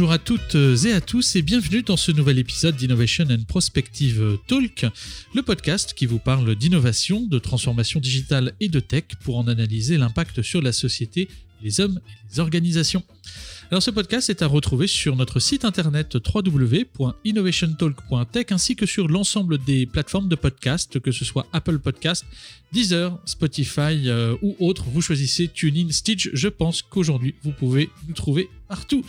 [0.00, 0.54] Bonjour à toutes
[0.86, 4.86] et à tous et bienvenue dans ce nouvel épisode d'Innovation and Prospective Talk,
[5.34, 9.98] le podcast qui vous parle d'innovation, de transformation digitale et de tech pour en analyser
[9.98, 11.28] l'impact sur la société,
[11.62, 13.02] les hommes et les organisations.
[13.70, 19.58] Alors ce podcast est à retrouver sur notre site internet www.innovationtalk.tech ainsi que sur l'ensemble
[19.58, 22.26] des plateformes de podcast, que ce soit Apple Podcast,
[22.72, 24.86] Deezer, Spotify euh, ou autres.
[24.88, 26.30] Vous choisissez TuneIn, Stitch.
[26.32, 29.04] Je pense qu'aujourd'hui vous pouvez nous trouver partout.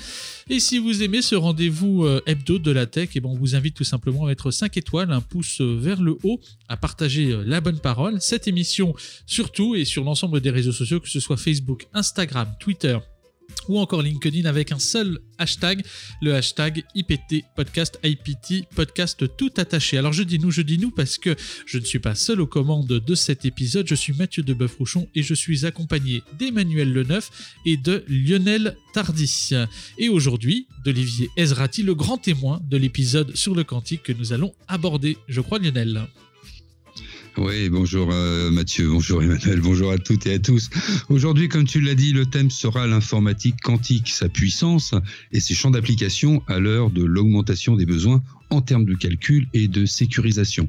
[0.47, 3.37] Et si vous aimez ce rendez-vous euh, hebdo de la tech, et eh bon, on
[3.39, 6.77] vous invite tout simplement à mettre 5 étoiles, un pouce euh, vers le haut, à
[6.77, 8.21] partager la bonne parole.
[8.21, 8.93] Cette émission
[9.25, 12.99] surtout et sur l'ensemble des réseaux sociaux, que ce soit Facebook, Instagram, Twitter,
[13.69, 15.83] ou encore LinkedIn avec un seul hashtag,
[16.21, 19.97] le hashtag IPT podcast, IPT podcast tout attaché.
[19.97, 22.47] Alors je dis nous, je dis nous parce que je ne suis pas seul aux
[22.47, 27.55] commandes de cet épisode, je suis Mathieu de rouchon et je suis accompagné d'Emmanuel Leneuf
[27.65, 29.51] et de Lionel Tardy.
[29.97, 34.53] Et aujourd'hui, d'Olivier Ezrati, le grand témoin de l'épisode sur le quantique que nous allons
[34.67, 35.17] aborder.
[35.27, 36.07] Je crois Lionel.
[37.37, 40.69] Oui, bonjour euh, Mathieu, bonjour Emmanuel, bonjour à toutes et à tous.
[41.07, 44.93] Aujourd'hui, comme tu l'as dit, le thème sera l'informatique quantique, sa puissance
[45.31, 49.69] et ses champs d'application à l'heure de l'augmentation des besoins en termes de calcul et
[49.69, 50.67] de sécurisation.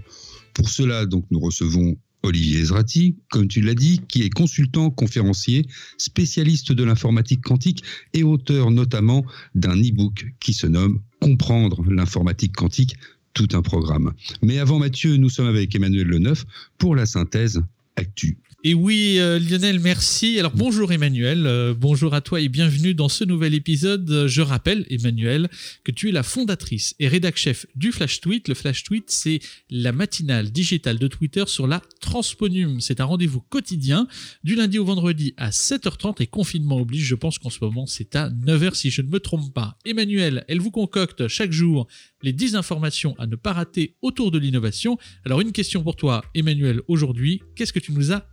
[0.55, 5.66] Pour cela, donc, nous recevons Olivier Ezrati, comme tu l'as dit, qui est consultant, conférencier,
[5.98, 7.83] spécialiste de l'informatique quantique
[8.14, 9.24] et auteur notamment
[9.56, 12.96] d'un e-book qui se nomme Comprendre l'informatique quantique
[13.34, 14.12] tout un programme.
[14.42, 16.44] Mais avant Mathieu, nous sommes avec Emmanuel Leneuf
[16.78, 17.62] pour la synthèse
[17.97, 18.39] Actu.
[18.64, 20.38] Et oui, euh, Lionel, merci.
[20.38, 24.28] Alors bonjour Emmanuel, euh, bonjour à toi et bienvenue dans ce nouvel épisode.
[24.28, 25.48] Je rappelle, Emmanuel,
[25.82, 28.46] que tu es la fondatrice et rédac-chef du Flash Tweet.
[28.46, 32.80] Le Flash Tweet, c'est la matinale digitale de Twitter sur la Transponum.
[32.80, 34.06] C'est un rendez-vous quotidien
[34.45, 37.05] du lundi au vendredi à 7h30 et confinement oblige.
[37.05, 39.77] Je pense qu'en ce moment, c'est à 9h si je ne me trompe pas.
[39.84, 41.89] Emmanuel, elle vous concocte chaque jour
[42.23, 44.98] les 10 informations à ne pas rater autour de l'innovation.
[45.27, 48.31] Alors une question pour toi, Emmanuel, aujourd'hui, qu'est-ce que tu nous as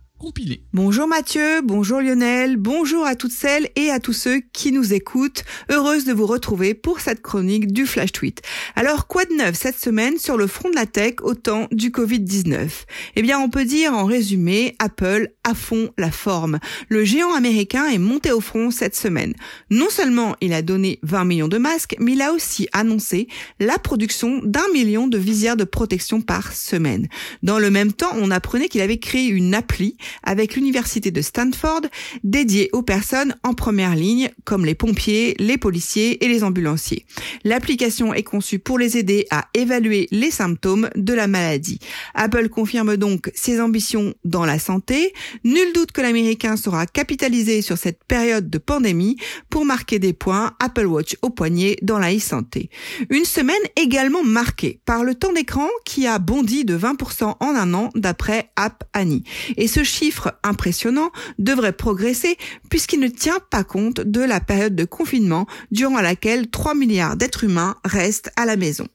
[0.74, 5.44] Bonjour Mathieu, bonjour Lionel, bonjour à toutes celles et à tous ceux qui nous écoutent.
[5.70, 8.42] Heureuse de vous retrouver pour cette chronique du Flash Tweet.
[8.76, 11.90] Alors, quoi de neuf cette semaine sur le front de la tech au temps du
[11.90, 12.68] Covid-19
[13.16, 16.58] Eh bien, on peut dire en résumé, Apple à fond la forme.
[16.88, 19.34] Le géant américain est monté au front cette semaine.
[19.70, 23.26] Non seulement il a donné 20 millions de masques, mais il a aussi annoncé
[23.58, 27.08] la production d'un million de visières de protection par semaine.
[27.42, 31.82] Dans le même temps, on apprenait qu'il avait créé une appli avec l'université de Stanford
[32.24, 37.06] dédiée aux personnes en première ligne comme les pompiers, les policiers et les ambulanciers.
[37.44, 41.78] L'application est conçue pour les aider à évaluer les symptômes de la maladie.
[42.14, 45.12] Apple confirme donc ses ambitions dans la santé.
[45.44, 49.16] Nul doute que l'américain sera capitalisé sur cette période de pandémie
[49.48, 52.70] pour marquer des points Apple Watch au poignet dans la e-santé.
[53.08, 57.74] Une semaine également marquée par le temps d'écran qui a bondi de 20% en un
[57.74, 59.24] an d'après App Annie.
[59.56, 62.38] Et ce chiffre impressionnant devrait progresser
[62.70, 67.44] puisqu'il ne tient pas compte de la période de confinement durant laquelle 3 milliards d'êtres
[67.44, 68.88] humains restent à la maison.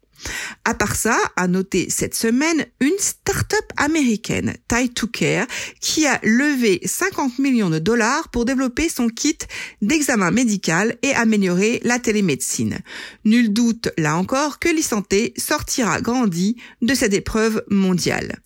[0.64, 5.46] À part ça, à noter cette semaine une start-up américaine, Tie2Care,
[5.80, 9.38] qui a levé 50 millions de dollars pour développer son kit
[9.84, 12.80] d'examen médical et améliorer la télémédecine.
[13.26, 18.40] Nul doute, là encore, que l'e-santé sortira grandi de cette épreuve mondiale.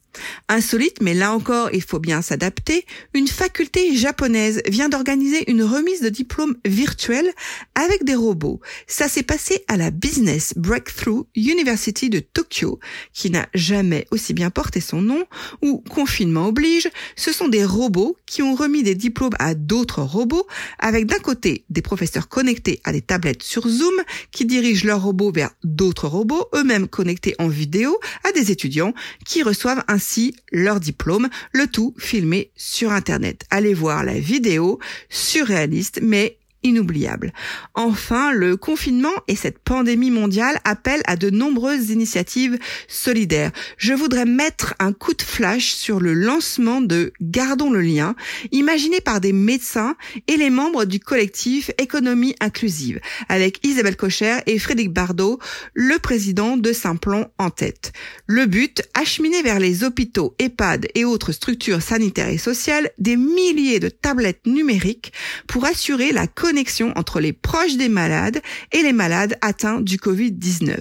[0.47, 6.01] Insolite, mais là encore, il faut bien s'adapter, une faculté japonaise vient d'organiser une remise
[6.01, 7.31] de diplôme virtuelle
[7.75, 8.59] avec des robots.
[8.87, 12.79] Ça s'est passé à la Business Breakthrough University de Tokyo,
[13.13, 15.25] qui n'a jamais aussi bien porté son nom,
[15.61, 20.47] où, confinement oblige, ce sont des robots qui ont remis des diplômes à d'autres robots,
[20.79, 23.93] avec d'un côté des professeurs connectés à des tablettes sur Zoom,
[24.31, 28.93] qui dirigent leurs robots vers d'autres robots, eux-mêmes connectés en vidéo à des étudiants,
[29.25, 33.43] qui reçoivent ainsi leur diplôme, le tout filmé sur Internet.
[33.49, 34.79] Allez voir la vidéo,
[35.09, 37.33] surréaliste mais inoubliable.
[37.73, 42.57] Enfin, le confinement et cette pandémie mondiale appellent à de nombreuses initiatives
[42.87, 43.51] solidaires.
[43.77, 48.15] Je voudrais mettre un coup de flash sur le lancement de Gardons le lien,
[48.51, 49.95] imaginé par des médecins
[50.27, 55.39] et les membres du collectif Économie inclusive, avec Isabelle Cocher et Frédéric Bardot,
[55.73, 57.91] le président de Simplon en tête.
[58.27, 63.79] Le but, acheminer vers les hôpitaux, EHPAD et autres structures sanitaires et sociales des milliers
[63.79, 65.13] de tablettes numériques
[65.47, 68.41] pour assurer la connexion entre les proches des malades
[68.71, 70.79] et les malades atteints du Covid-19.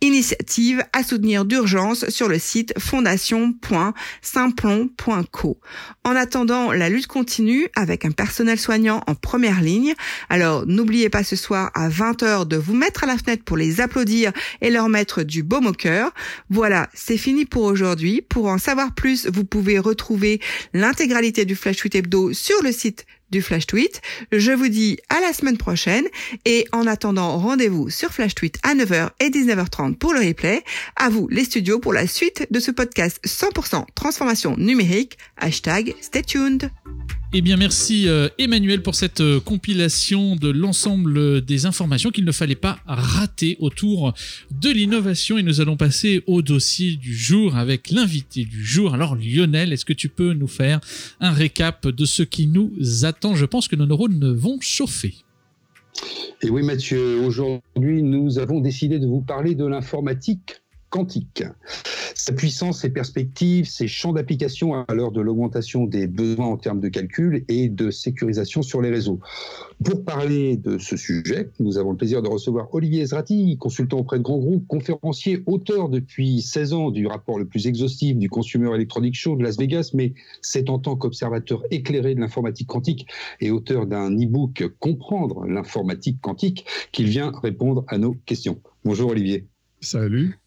[0.00, 5.60] Initiative à soutenir d'urgence sur le site fondation.simplon.co.
[6.04, 9.92] En attendant, la lutte continue avec un personnel soignant en première ligne.
[10.30, 13.82] Alors n'oubliez pas ce soir à 20h de vous mettre à la fenêtre pour les
[13.82, 16.14] applaudir et leur mettre du baume au cœur.
[16.48, 18.22] Voilà, c'est fini pour aujourd'hui.
[18.22, 20.40] Pour en savoir plus, vous pouvez retrouver
[20.72, 23.04] l'intégralité du Flash Tweet Hebdo sur le site
[23.42, 24.00] Flash Tweet.
[24.32, 26.06] Je vous dis à la semaine prochaine
[26.44, 30.62] et en attendant, rendez-vous sur Flash Tweet à 9h et 19h30 pour le replay.
[30.96, 35.18] À vous les studios pour la suite de ce podcast 100% transformation numérique.
[35.38, 36.70] Hashtag stay tuned.
[37.36, 42.30] Eh bien, merci euh, Emmanuel pour cette euh, compilation de l'ensemble des informations qu'il ne
[42.30, 44.14] fallait pas rater autour
[44.52, 45.36] de l'innovation.
[45.36, 48.94] Et nous allons passer au dossier du jour avec l'invité du jour.
[48.94, 50.78] Alors Lionel, est-ce que tu peux nous faire
[51.18, 52.70] un récap de ce qui nous
[53.02, 53.34] attend?
[53.34, 55.14] Je pense que nos neurones vont chauffer.
[56.40, 60.62] Et oui Mathieu, aujourd'hui nous avons décidé de vous parler de l'informatique
[60.94, 61.42] quantique.
[62.14, 66.78] Sa puissance, ses perspectives, ses champs d'application à l'heure de l'augmentation des besoins en termes
[66.78, 69.18] de calcul et de sécurisation sur les réseaux.
[69.84, 74.18] Pour parler de ce sujet, nous avons le plaisir de recevoir Olivier Ezrati, consultant auprès
[74.18, 78.72] de grands groupes, conférencier, auteur depuis 16 ans du rapport le plus exhaustif du Consumer
[78.72, 83.08] Electronic Show de Las Vegas, mais c'est en tant qu'observateur éclairé de l'informatique quantique
[83.40, 88.60] et auteur d'un e-book Comprendre l'informatique quantique qu'il vient répondre à nos questions.
[88.84, 89.48] Bonjour Olivier.
[89.80, 90.38] Salut.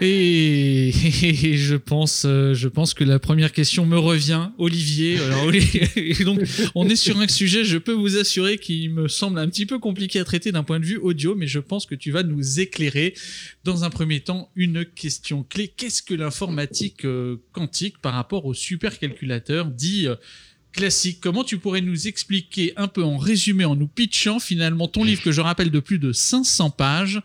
[0.00, 5.18] Et, je pense, euh, je pense que la première question me revient, Olivier.
[6.76, 9.80] On est sur un sujet, je peux vous assurer, qui me semble un petit peu
[9.80, 12.60] compliqué à traiter d'un point de vue audio, mais je pense que tu vas nous
[12.60, 13.14] éclairer.
[13.64, 15.68] Dans un premier temps, une question clé.
[15.68, 20.14] Qu'est-ce que l'informatique euh, quantique par rapport au supercalculateur dit euh,
[20.72, 21.18] classique.
[21.20, 25.22] Comment tu pourrais nous expliquer un peu en résumé, en nous pitchant finalement ton livre
[25.22, 27.20] que je rappelle de plus de 500 pages,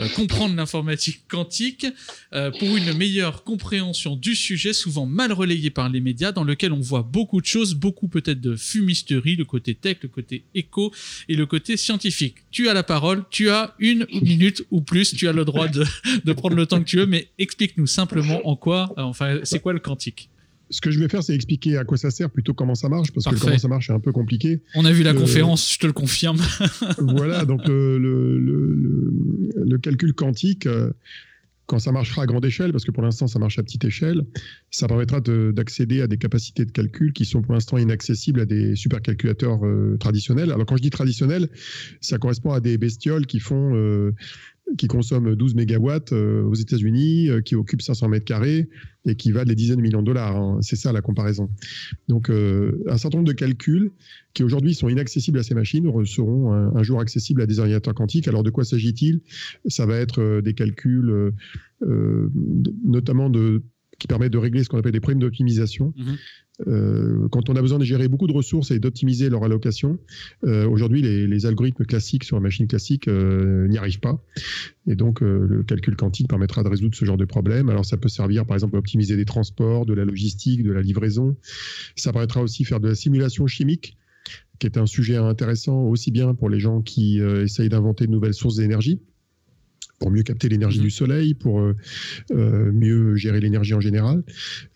[0.00, 1.86] euh, Comprendre l'informatique quantique,
[2.34, 6.72] euh, pour une meilleure compréhension du sujet, souvent mal relayé par les médias, dans lequel
[6.72, 10.92] on voit beaucoup de choses, beaucoup peut-être de fumisterie, le côté tech, le côté éco
[11.28, 12.36] et le côté scientifique.
[12.50, 15.84] Tu as la parole, tu as une minute ou plus, tu as le droit de,
[16.32, 19.72] prendre le temps que tu veux, mais explique-nous simplement en quoi, euh, enfin, c'est quoi
[19.72, 20.28] le quantique?
[20.70, 23.12] Ce que je vais faire, c'est expliquer à quoi ça sert plutôt comment ça marche,
[23.12, 24.62] parce que comment ça marche est un peu compliqué.
[24.74, 26.38] On a vu la euh, conférence, je te le confirme.
[26.98, 30.90] voilà, donc le, le, calcul quantique, euh,
[31.66, 34.24] quand ça marchera à grande échelle, parce que pour l'instant ça marche à petite échelle,
[34.70, 38.74] ça permettra d'accéder à des capacités de calcul qui sont pour l'instant inaccessibles à des
[38.74, 40.50] supercalculateurs euh, traditionnels.
[40.50, 41.48] Alors quand je dis traditionnel,
[42.00, 43.74] ça correspond à des bestioles qui font
[44.76, 48.68] qui consomme 12 mégawatts euh, aux États-Unis, euh, qui occupe 500 mètres carrés
[49.06, 50.36] et qui valent des dizaines de millions de dollars.
[50.36, 50.58] Hein.
[50.60, 51.48] C'est ça la comparaison.
[52.08, 53.92] Donc, euh, un certain nombre de calculs
[54.34, 58.28] qui aujourd'hui sont inaccessibles à ces machines seront un, jour accessibles à des ordinateurs quantiques.
[58.28, 59.20] Alors, de quoi s'agit-il?
[59.66, 61.32] Ça va être des calculs,
[62.84, 63.62] notamment de
[63.98, 65.92] qui permettent de régler ce qu'on appelle des problèmes d'optimisation.
[65.96, 66.16] Mhm.
[66.66, 69.98] Euh, quand on a besoin de gérer beaucoup de ressources et d'optimiser leur allocation,
[70.44, 74.22] euh, aujourd'hui, les, algorithmes classiques sur une machine classique euh, n'y arrivent pas.
[74.88, 77.68] Et donc, le calcul quantique permettra de résoudre ce genre de problème.
[77.68, 80.82] Alors, ça peut servir, par exemple, à optimiser des transports, de la logistique, de la
[80.82, 81.36] livraison.
[81.94, 83.96] Ça permettra aussi de faire de la simulation chimique
[84.58, 88.34] qui est un sujet intéressant aussi bien pour les gens qui essayent d'inventer de nouvelles
[88.34, 89.00] sources d'énergie,
[89.98, 90.84] pour mieux capter l'énergie mhm.
[90.84, 91.74] du soleil, pour euh,
[92.30, 94.22] euh, mieux gérer l'énergie en général.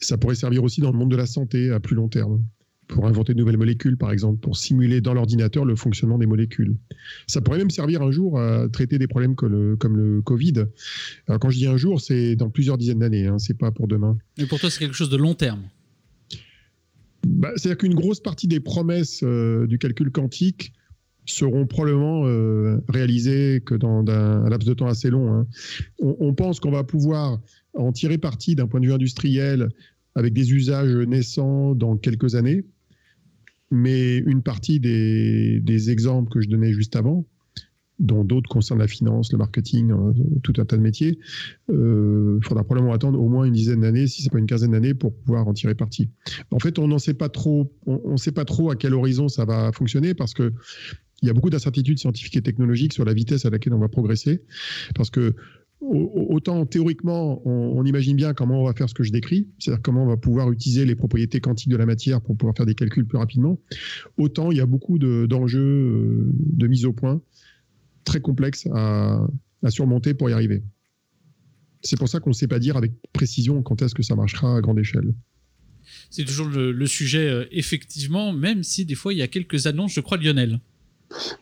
[0.01, 2.43] Ça pourrait servir aussi dans le monde de la santé à plus long terme
[2.89, 6.77] pour inventer de nouvelles molécules, par exemple, pour simuler dans l'ordinateur le fonctionnement des molécules.
[7.27, 10.65] Ça pourrait même servir un jour à traiter des problèmes comme le, comme le Covid.
[11.27, 13.89] Alors, quand je dis un jour, c'est dans plusieurs dizaines d'années, hein, c'est pas pour
[13.89, 14.19] demain.
[14.37, 15.63] Mais pour toi, c'est quelque chose de long terme
[17.27, 20.73] bah, C'est-à-dire qu'une grosse partie des promesses euh, du calcul quantique
[21.25, 25.33] seront probablement euh, réalisés que dans un, laps de temps assez long.
[25.33, 25.47] Hein.
[26.01, 27.41] On, pense qu'on va pouvoir
[27.75, 29.69] en tirer parti d'un point de vue industriel
[30.15, 32.65] avec des usages naissants dans quelques années,
[33.71, 37.25] mais une partie des, exemples que je donnais juste avant,
[37.99, 40.13] dont d'autres concernent la finance, le marketing, euh,
[40.43, 41.19] tout un tas de métiers,
[41.69, 44.47] il euh, faudra probablement attendre au moins une dizaine d'années, si ce n'est pas une
[44.47, 46.11] quinzaine d'années, pour pouvoir en tirer parti.
[46.51, 49.29] En fait, on n'en sait pas trop, on ne sait pas trop à quel horizon
[49.29, 50.53] ça va fonctionner parce que
[51.23, 53.89] il y a beaucoup d'incertitudes scientifiques et technologiques sur la vitesse à laquelle on va
[53.89, 54.43] progresser.
[54.95, 55.35] Parce que
[55.83, 60.05] autant théoriquement, on, imagine bien comment on va faire ce que je décris, c'est-à-dire comment
[60.05, 63.07] on va pouvoir utiliser les propriétés quantiques de la matière pour pouvoir faire des calculs
[63.07, 63.59] plus rapidement,
[64.17, 67.21] autant il y a beaucoup d'enjeux euh, de, mise au point
[68.05, 69.27] très complexes à,
[69.69, 70.63] surmonter pour y arriver.
[71.83, 74.57] C'est pour ça qu'on ne sait pas dire avec précision quand est-ce que ça marchera
[74.57, 75.15] à grande échelle.
[76.11, 79.93] C'est toujours le, sujet, euh, effectivement, même si des fois il y a quelques annonces,
[79.93, 80.61] je crois, Lionel.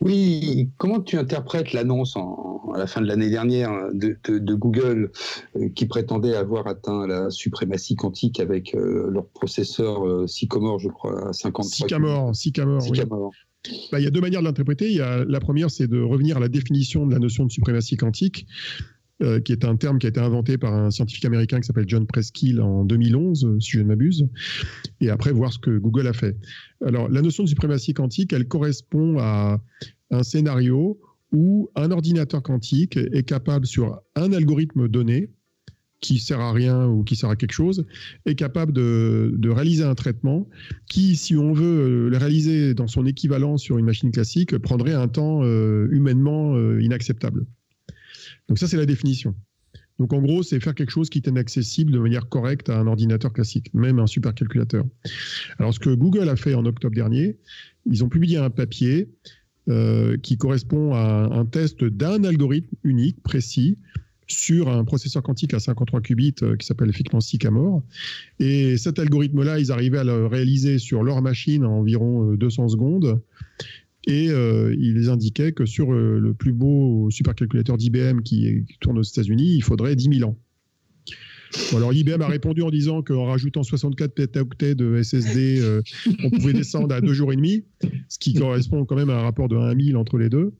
[0.01, 4.15] Oui, comment tu interprètes l'annonce à la fin de l'année dernière de,
[4.55, 5.11] Google
[5.55, 11.29] euh, qui prétendait avoir atteint la suprématie quantique avec euh, leur processeur Sycamore, je crois,
[11.29, 13.31] à 53 Sycamore, Sycamore, Sycamore.
[13.91, 14.95] Bah, il y a deux manières de l'interpréter.
[15.27, 18.47] La première, c'est de revenir à la définition de la notion de suprématie quantique.
[19.21, 21.85] Euh, qui est un terme qui a été inventé par un scientifique américain qui s'appelle
[21.87, 24.27] John Preskill en 2011, euh, si je ne m'abuse,
[24.99, 26.35] et après voir ce que Google a fait.
[26.83, 29.61] Alors, la notion de suprématie quantique, elle correspond à
[30.09, 30.99] un scénario
[31.31, 35.29] où un ordinateur quantique est capable, sur un algorithme donné,
[35.99, 37.85] qui sert à rien ou qui sert à quelque chose,
[38.25, 40.49] est capable de, réaliser un traitement
[40.89, 45.07] qui, si on veut le réaliser dans son équivalent sur une machine classique, prendrait un
[45.07, 47.45] temps euh, humainement inacceptable.
[48.51, 49.33] Donc ça, c'est la définition.
[49.97, 52.85] Donc en gros, c'est faire quelque chose qui est inaccessible de manière correcte à un
[52.85, 54.83] ordinateur classique, même un supercalculateur.
[55.57, 57.37] Alors ce que Google a fait en octobre dernier,
[57.85, 59.07] ils ont publié un papier
[59.69, 63.77] euh, qui correspond à un test d'un algorithme unique, précis,
[64.27, 67.83] sur un processeur quantique à 53 qubits euh, qui s'appelle effectivement Sycamore.
[68.39, 72.67] Et cet algorithme-là, ils arrivaient à le réaliser sur leur machine en environ 200 euh,
[72.67, 73.21] secondes.
[74.07, 78.97] Et euh, il les indiquait que sur euh, le plus beau supercalculateur d'IBM qui, tourne
[78.97, 80.37] aux États-Unis, il faudrait 10 000 ans.
[81.75, 85.81] alors IBM a répondu en disant qu'en rajoutant 64 pétaoctets de SSD, euh,
[86.23, 87.63] on pouvait descendre à deux jours et demi,
[88.09, 90.53] ce qui correspond quand même à un rapport de 1 000 entre les deux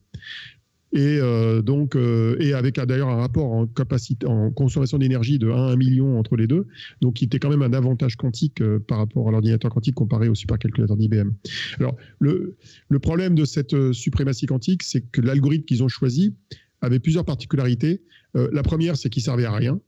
[0.92, 5.48] et euh, donc euh, et avec d'ailleurs un rapport en capacité en consommation d'énergie de
[5.48, 6.66] 1 à 1 million entre les deux
[7.00, 10.28] donc qui était quand même un avantage quantique euh, par rapport à l'ordinateur quantique comparé
[10.28, 11.30] au supercalculateur d'IBM.
[11.78, 12.56] Alors le
[12.88, 16.34] le problème de cette suprématie quantique c'est que l'algorithme qu'ils ont choisi
[16.82, 18.02] avait plusieurs particularités.
[18.34, 19.80] la première c'est qu'il servait à rien.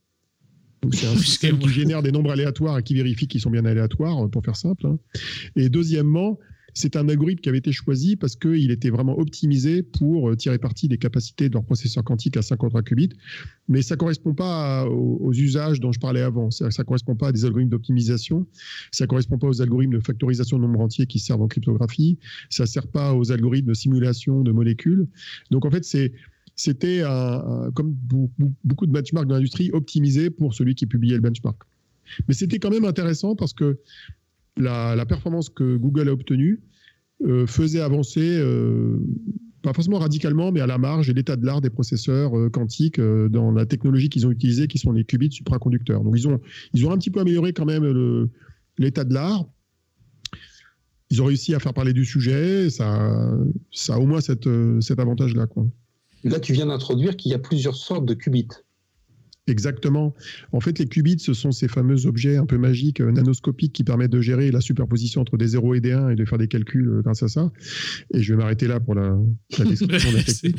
[0.82, 3.64] Donc c'est un système qui génère des nombres aléatoires et qui vérifie qu'ils sont bien
[3.64, 4.87] aléatoires, pour faire simple.
[4.87, 4.99] Hein.
[5.56, 6.38] Et deuxièmement,
[6.75, 10.59] c'est un algorithme qui avait été choisi parce qu'il était vraiment optimisé pour euh, tirer
[10.59, 13.11] parti des capacités de leur processeur quantique à 53 qubits,
[13.69, 16.50] mais ça ne correspond pas aux, usages dont je parlais avant.
[16.50, 18.47] Ça ne correspond pas à des algorithmes d'optimisation,
[18.90, 22.19] ça ne correspond pas aux algorithmes de factorisation de nombres entiers qui servent en cryptographie,
[22.50, 25.07] ça ne sert pas aux algorithmes de simulation de molécules.
[25.50, 27.02] Donc en fait, c'était
[27.75, 27.95] comme
[28.64, 31.62] beaucoup de benchmarks dans l'industrie, optimisé pour celui qui publiait le benchmark.
[32.28, 33.78] Mais c'était quand même intéressant parce que
[34.56, 36.61] la, performance que Google a obtenue
[37.23, 38.99] euh, faisait avancer, euh,
[39.62, 43.50] pas forcément radicalement, mais à la marge l'état de l'art des processeurs euh, quantiques dans
[43.50, 46.02] la technologie qu'ils ont utilisée, qui sont les qubits supraconducteurs.
[46.02, 46.40] Donc ils ont,
[46.73, 48.28] ils ont un petit peu amélioré quand même
[48.78, 49.44] l'état de l'art.
[51.11, 53.38] Ils ont réussi à faire parler du sujet, ça,
[53.70, 55.46] ça a au moins cet avantage-là.
[56.25, 58.49] Là, tu viens d'introduire qu'il y a plusieurs sortes de qubits.
[59.47, 60.15] Exactement.
[60.53, 63.85] En fait, les qubits, ce sont ces fameux objets un peu magiques, euh, nanoscopiques, qui
[63.85, 66.49] permettent de gérer la superposition entre des 0 et des 1 et de faire des
[66.49, 67.53] calculs euh, grâce à ça.
[68.15, 69.19] Et je vais m'arrêter là pour la,
[69.59, 70.57] description de la technique.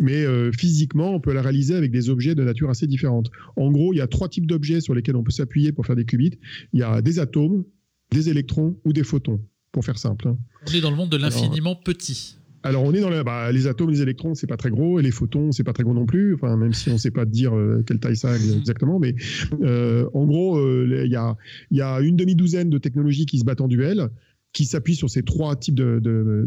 [0.00, 3.30] Mais euh, physiquement, on peut la réaliser avec des objets de nature assez différente.
[3.56, 5.96] En gros, il y a trois types d'objets sur lesquels on peut s'appuyer pour faire
[5.96, 6.38] des qubits.
[6.72, 7.64] Il y a des atomes,
[8.12, 9.40] des électrons ou des photons,
[9.72, 10.28] pour faire simple.
[10.28, 10.38] Hein.
[10.68, 12.37] On est dans le monde de l'infiniment petit.
[12.62, 15.10] Alors on est dans bah, les atomes, les électrons, c'est pas très gros, et les
[15.10, 16.34] photons, c'est pas très gros non plus.
[16.34, 18.58] Enfin, même si on sait pas dire euh, quelle taille ça a mm-hmm.
[18.58, 19.14] exactement, mais
[19.62, 21.36] euh, en gros, euh, il y, a,
[21.70, 24.08] y, a, une demi douzaine de technologies qui se battent en duel,
[24.52, 26.46] qui s'appuient sur ces trois types de, de,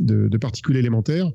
[0.00, 1.30] de, de, particules élémentaires.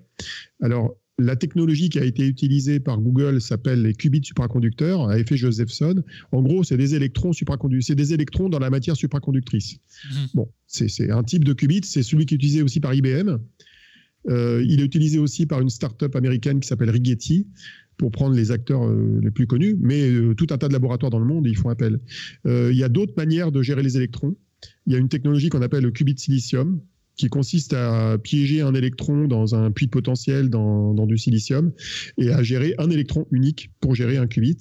[0.61, 5.35] Alors la technologie qui a été utilisée par Google s'appelle les qubits supraconducteurs à effet
[5.35, 6.03] Josephson.
[6.31, 9.77] En gros, c'est des électrons supraconducteurs, c'est des électrons dans la matière supraconductrice.
[9.77, 10.35] Mm-hmm.
[10.35, 13.37] Bon, c'est un type de qubit, c'est celui qui est utilisé aussi par IBM.
[14.29, 17.47] Euh, il est utilisé aussi par une start-up américaine qui s'appelle Rigetti
[17.97, 21.09] pour prendre les acteurs euh, les plus connus, mais euh, tout un tas de laboratoires
[21.09, 22.00] dans le monde, ils font appel.
[22.45, 24.36] il y a d'autres manières de gérer les électrons.
[24.86, 26.81] Il y a une technologie qu'on appelle le qubit silicium,
[27.15, 31.71] qui consiste à piéger un électron dans un puits de potentiel dans, du silicium
[32.17, 34.57] et à gérer un électron unique pour gérer un qubit.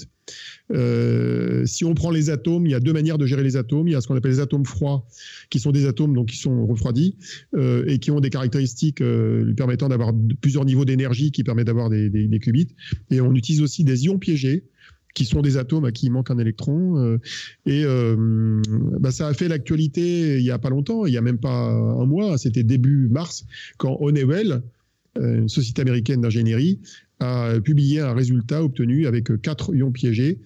[0.72, 3.88] Euh, si on prend les atomes, il y a deux manières de gérer les atomes.
[3.88, 5.06] Il y a ce qu'on appelle les atomes froids,
[5.50, 7.16] qui sont des atomes donc qui sont refroidis
[7.54, 11.66] euh, et qui ont des caractéristiques euh, lui permettant d'avoir plusieurs niveaux d'énergie qui permettent
[11.66, 12.74] d'avoir des, qubits.
[13.10, 14.64] Et on utilise aussi des ions piégés
[15.14, 17.18] qui sont des atomes à qui il manque un électron.
[17.64, 17.84] et
[19.00, 21.70] bah, ça a fait l'actualité il y a pas longtemps, il y a même pas
[21.70, 23.46] un mois, c'était début mars,
[23.78, 24.60] quand Honeywell,
[25.18, 26.80] une société américaine d'ingénierie,
[27.20, 30.38] a publié un résultat obtenu avec quatre ions piégés.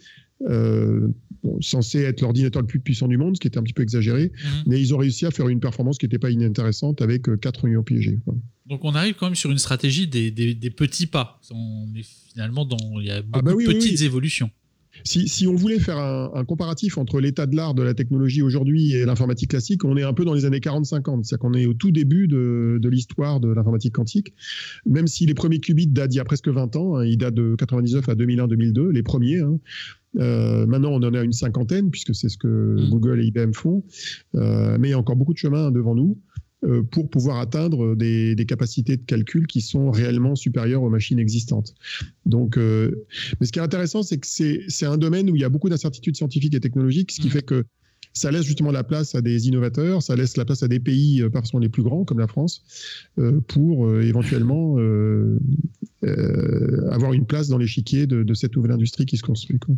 [0.48, 1.08] Euh,
[1.60, 4.24] censé être l'ordinateur le plus puissant du monde, ce qui était un petit peu exagéré,
[4.24, 4.62] mhm.
[4.66, 7.66] mais ils ont réussi à faire une performance qui n'était pas inintéressante avec euh, quatre
[7.68, 8.18] ions piégés.
[8.66, 11.40] Donc on arrive quand même sur une stratégie des, petits pas.
[11.50, 14.50] On est finalement dans il y a ah beaucoup bah de petites évolutions.
[15.04, 19.04] Si, on voulait faire un, comparatif entre l'état de l'art de la technologie aujourd'hui et
[19.04, 21.24] l'informatique classique, on est un peu dans les années 40-50.
[21.24, 24.34] C'est-à-dire qu'on est au tout début de, l'histoire de l'informatique quantique.
[24.86, 27.34] Même si les premiers qubits datent d'il y a presque 20 ans, hein, ils datent
[27.34, 29.38] de 99 à 2001-2002, les premiers.
[29.38, 29.58] Hein.
[30.18, 32.90] Euh, maintenant, on en a une cinquantaine, puisque c'est ce que mmh.
[32.90, 33.84] Google et IBM font.
[34.34, 36.18] Euh, mais il y a encore beaucoup de chemin devant nous.
[36.62, 41.74] Euh, pour pouvoir atteindre des, capacités de calcul qui sont réellement supérieures aux machines existantes.
[42.26, 43.06] Donc, euh,
[43.40, 45.70] mais ce qui est intéressant, c'est que c'est un domaine où il y a beaucoup
[45.70, 47.30] d'incertitudes scientifiques et technologiques, ce qui mmh.
[47.30, 47.64] fait que
[48.12, 51.22] ça laisse justement la place à des innovateurs, ça laisse la place à des pays,
[51.22, 52.62] euh, forcément les plus grands, comme la France,
[53.48, 54.76] pour éventuellement
[56.90, 59.58] avoir une place dans l'échiquier de, de, cette nouvelle industrie qui se construit.
[59.58, 59.76] Quoi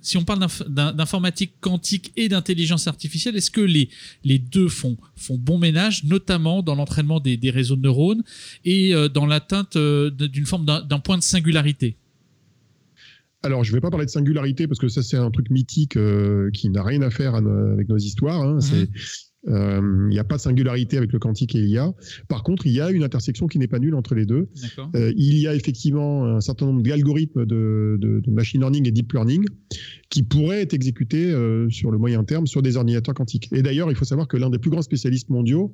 [0.00, 3.88] si on parle d'informatique quantique et d'intelligence artificielle, est-ce que les,
[4.24, 8.22] les deux font, font bon ménage, notamment dans l'entraînement des, réseaux de neurones
[8.64, 11.96] et euh, dans l'atteinte euh, d'une forme d'un point de singularité?
[13.42, 15.96] Alors, je ne vais pas parler de singularité parce que ça, c'est un truc mythique
[15.96, 18.42] euh, qui n'a rien à faire avec nos histoires.
[18.42, 18.60] Hein.
[18.60, 18.88] C'est
[19.46, 21.92] Euh, il n'y a pas de singularité avec le quantique et l'IA.
[22.28, 24.48] Par contre, il y a une intersection qui n'est pas nulle entre les deux.
[24.94, 29.44] Euh, il y a effectivement un certain nombre d'algorithmes de, machine learning et deep learning
[30.10, 33.48] qui pourraient être exécutés euh, sur le moyen terme sur des ordinateurs quantiques.
[33.52, 35.72] Et d'ailleurs, il faut savoir que l'un des plus grands spécialistes mondiaux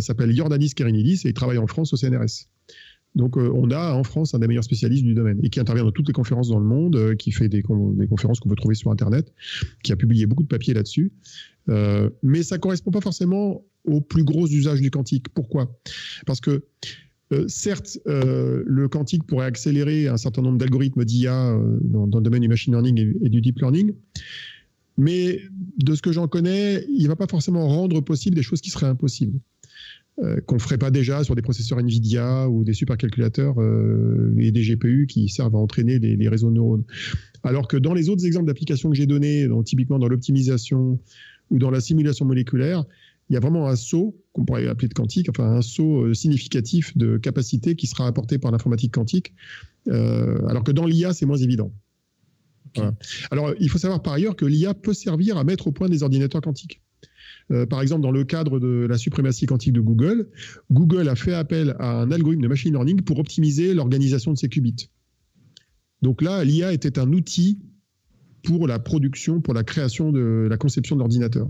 [0.00, 2.48] s'appelle Jordanis Kerinidis et il travaille en France au CNRS.
[3.14, 5.90] Donc, on a en France un des meilleurs spécialistes du domaine et qui intervient dans
[5.90, 9.34] toutes les conférences dans le monde, qui fait des, conférences qu'on peut trouver sur Internet,
[9.82, 11.12] qui a publié beaucoup de papiers là-dessus.
[11.68, 15.28] Euh, mais ça ne correspond pas forcément aux plus gros usages du quantique.
[15.28, 15.78] Pourquoi?
[16.26, 16.64] Parce que
[17.32, 22.42] euh, certes, euh, le quantique pourrait accélérer un certain nombre d'algorithmes d'IA dans, le domaine
[22.42, 23.92] du machine learning et, du deep learning,
[24.98, 25.40] mais
[25.78, 28.70] de ce que j'en connais, il ne va pas forcément rendre possible des choses qui
[28.70, 29.38] seraient impossibles.
[30.46, 33.56] Qu'on ne ferait pas déjà sur des processeurs NVIDIA ou des supercalculateurs
[34.38, 36.84] et des GPU qui servent à entraîner les, les, réseaux de neurones.
[37.42, 40.98] Alors que dans les autres exemples d'applications que j'ai donnés, typiquement dans l'optimisation,
[41.50, 42.84] ou dans la simulation moléculaire,
[43.28, 46.14] il y a vraiment un saut, qu'on pourrait appeler de quantique, enfin un saut euh,
[46.14, 49.34] significatif de capacité qui sera apporté par l'informatique quantique,
[49.88, 51.72] euh, alors que dans l'IA, c'est moins évident.
[53.30, 56.02] Alors, il faut savoir par ailleurs que l'IA peut servir à mettre au point des
[56.02, 56.80] ordinateurs quantiques.
[57.50, 60.28] Euh, par exemple, dans le cadre de la suprématie quantique de Google,
[60.70, 64.48] Google a fait appel à un algorithme de machine learning pour optimiser l'organisation de ses
[64.48, 64.88] qubits.
[66.02, 67.60] Donc là, l'IA était un outil
[68.42, 71.48] pour la production, pour la création de la conception de l'ordinateur.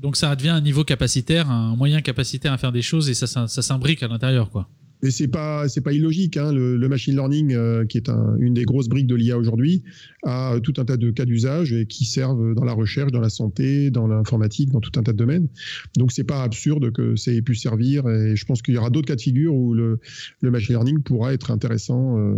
[0.00, 3.26] Donc ça devient un niveau capacitaire, un moyen capacitaire à faire des choses et ça,
[3.26, 4.50] ça, ça s'imbrique à l'intérieur.
[4.50, 4.68] quoi.
[5.04, 6.36] Et c'est pas c'est pas illogique.
[6.36, 6.52] Hein.
[6.52, 9.82] Le, machine learning, euh, qui est une des grosses briques de l'IA aujourd'hui,
[10.22, 13.28] a tout un tas de cas d'usage et qui servent dans la recherche, dans la
[13.28, 15.48] santé, dans l'informatique, dans tout un tas de domaines.
[15.96, 18.08] Donc c'est pas absurde que ça ait pu servir.
[18.08, 19.98] Et je pense qu'il y aura d'autres cas de figure où le,
[20.42, 22.34] machine learning pourra être intéressant euh,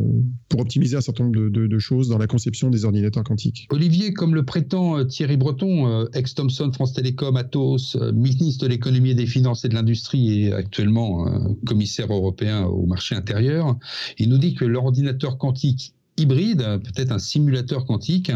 [0.49, 3.67] pour optimiser un certain nombre de, choses dans la conception des ordinateurs quantiques.
[3.71, 9.15] Olivier, comme le prétend euh, Thierry Breton, ex-Thomson, France Télécom, Atos, ministre de l'économie et
[9.15, 11.27] des finances et de l'industrie et actuellement
[11.67, 13.77] commissaire européen au marché intérieur.
[14.19, 18.31] Il nous dit que l'ordinateur quantique hybride, peut-être un simulateur quantique,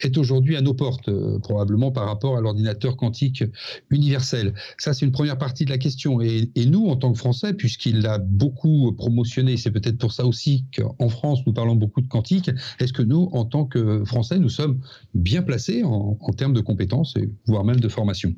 [0.00, 3.44] est aujourd'hui à nos portes, euh, probablement par rapport à l'ordinateur quantique
[3.90, 4.54] universel.
[4.78, 6.20] Ça, c'est une première partie de la question.
[6.20, 10.64] Et, nous, en tant que Français, puisqu'il l'a beaucoup promotionné, c'est peut-être pour ça aussi
[10.74, 14.48] qu'en France, nous parlons beaucoup de quantique, est-ce que nous, en tant que Français, nous
[14.48, 14.80] sommes
[15.14, 17.14] bien placés en, en termes de compétences,
[17.46, 18.34] voire même de formation?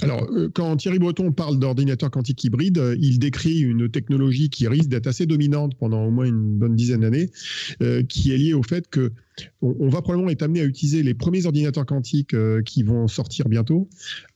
[0.00, 4.66] Alors, euh, quand Thierry Breton parle d'ordinateur quantique hybride, euh, il décrit une technologie qui
[4.68, 7.30] risque d'être assez dominante pendant au moins une bonne dizaine d'années,
[7.82, 9.12] euh, qui est liée au fait que
[9.62, 13.88] on, va probablement être amené à utiliser les premiers ordinateurs quantiques qui vont sortir bientôt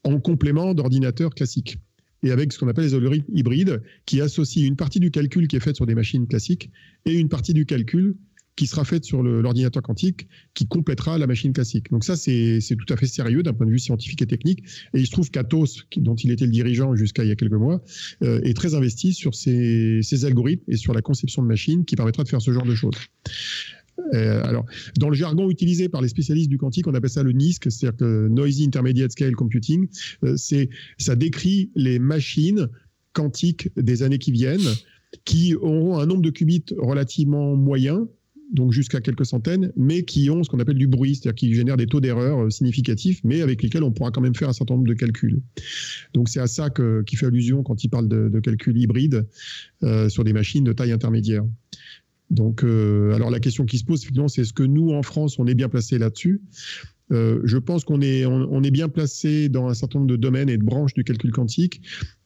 [0.04, 1.78] en complément d'ordinateurs classiques.
[2.22, 5.56] Et avec ce qu'on appelle les algorithmes hybrides, qui associent une partie du calcul qui
[5.56, 6.70] est faite sur des machines classiques
[7.04, 8.14] et une partie du calcul
[8.56, 11.90] qui sera faite sur l'ordinateur quantique qui complétera la machine classique.
[11.90, 14.62] Donc ça, c'est tout à fait sérieux d'un point de vue scientifique et technique.
[14.94, 17.52] Et il se trouve qu'Atos, dont il était le dirigeant jusqu'à il y a quelques
[17.52, 17.82] mois,
[18.22, 22.24] euh, est très investi sur ces, algorithmes et sur la conception de machines qui permettra
[22.24, 22.94] de faire ce genre de choses.
[24.14, 24.66] Euh, alors,
[24.98, 28.06] dans le jargon utilisé par les spécialistes du quantique, on appelle ça le NISC, c'est-à-dire
[28.28, 29.88] Noisy Intermediate Scale Computing.
[30.24, 30.36] Euh,
[30.98, 32.68] ça décrit les machines
[33.12, 34.60] quantiques des années qui viennent
[35.24, 38.08] qui auront un nombre de qubits relativement moyen,
[38.52, 41.76] donc jusqu'à quelques centaines, mais qui ont ce qu'on appelle du bruit, c'est-à-dire qui génèrent
[41.76, 44.74] des taux d'erreur euh, significatifs, mais avec lesquels on pourra quand même faire un certain
[44.74, 45.40] nombre de calculs.
[46.14, 49.26] Donc c'est à ça que, qui fait allusion quand il parle de, calculs hybrides
[49.82, 51.44] euh, sur des machines de taille intermédiaire.
[52.30, 55.38] Donc, euh, alors la question qui se pose, effectivement, c'est est-ce que nous, en France,
[55.38, 56.40] on est bien placé là-dessus?
[57.12, 60.48] Euh, je pense qu'on est, on, est bien placé dans un certain nombre de domaines
[60.48, 61.82] et de branches du calcul quantique.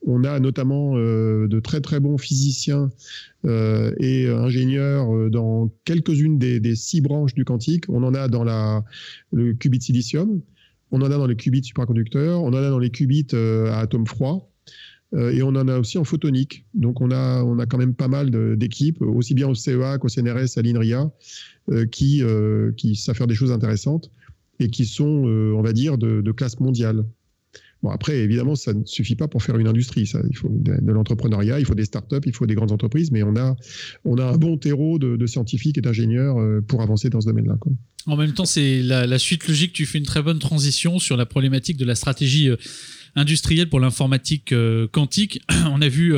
[0.06, 2.90] On a notamment euh, de très très bons physiciens
[3.44, 7.84] euh, et ingénieurs dans quelques-unes des, six branches du quantique.
[7.88, 8.84] On en a dans la,
[9.32, 10.40] le qubit silicium,
[10.92, 14.06] on en a dans les qubits supraconducteurs, on en a dans les qubits à atomes
[14.06, 14.48] froids.
[15.16, 16.66] Et on en a aussi en photonique.
[16.74, 20.08] Donc on a, on a quand même pas mal d'équipes, aussi bien au CEA qu'au
[20.08, 21.10] CNRS, à l'INRIA,
[21.90, 22.22] qui,
[22.76, 24.10] qui savent faire des choses intéressantes
[24.60, 27.04] et qui sont, euh, on va dire, de, classe mondiale.
[27.82, 30.06] Bon, après, évidemment, ça ne suffit pas pour faire une industrie.
[30.06, 30.20] Ça.
[30.30, 33.36] Il faut de, l'entrepreneuriat, il faut des startups, il faut des grandes entreprises, mais on
[33.36, 33.54] a,
[34.04, 37.58] on a un bon terreau de, scientifiques et d'ingénieurs euh, pour avancer dans ce domaine-là.
[38.06, 39.72] En même temps, c'est la, la, suite logique.
[39.72, 42.50] Tu fais une très bonne transition sur la problématique de la stratégie
[43.16, 44.54] euh, industrielle pour l'informatique
[44.92, 45.40] quantique.
[45.70, 46.14] On a vu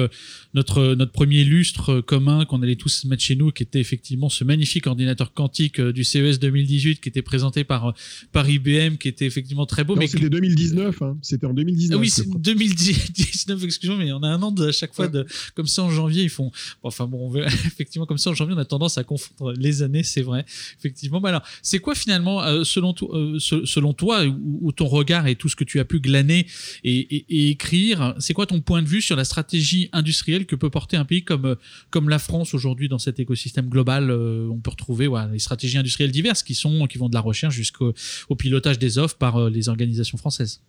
[0.54, 4.44] notre, notre premier lustre commun qu'on allait tous mettre chez nous, qui était effectivement ce
[4.44, 7.94] magnifique ordinateur quantique euh, du CES 2018, qui était présenté par,
[8.32, 9.94] par IBM, qui était effectivectivement très beau.
[9.94, 11.18] Non, c'était 2019, hein.
[11.22, 11.96] c'était en 2019.
[11.96, 15.26] Ah oui, c'est 2019, excusez-moi, mais on a un an de, à chaque fois, de,
[15.54, 16.50] comme ça en janvier, ils font.
[16.82, 17.34] enfin bon,
[17.66, 20.44] effectivement, comme ça en janvier, on a tendance à confondre les années, c'est vrai.
[20.78, 25.48] Effectivement, alors, c'est quoi finalement, euh, selon, euh, selon toi, ou, ton regard et tout
[25.48, 26.46] ce que tu as pu glaner
[26.90, 30.96] et, écrire, c'est quoi ton point de vue sur la stratégie industrielle que peut porter
[30.96, 31.56] un pays comme,
[31.90, 34.10] comme la France aujourd'hui dans cet écosystème global.
[34.10, 37.20] Euh, on peut retrouver voilà, des stratégies industrielles diverses qui, sont, qui vont de la
[37.20, 37.94] recherche jusqu'au
[38.38, 40.62] pilotage des offres par euh, les organisations françaises.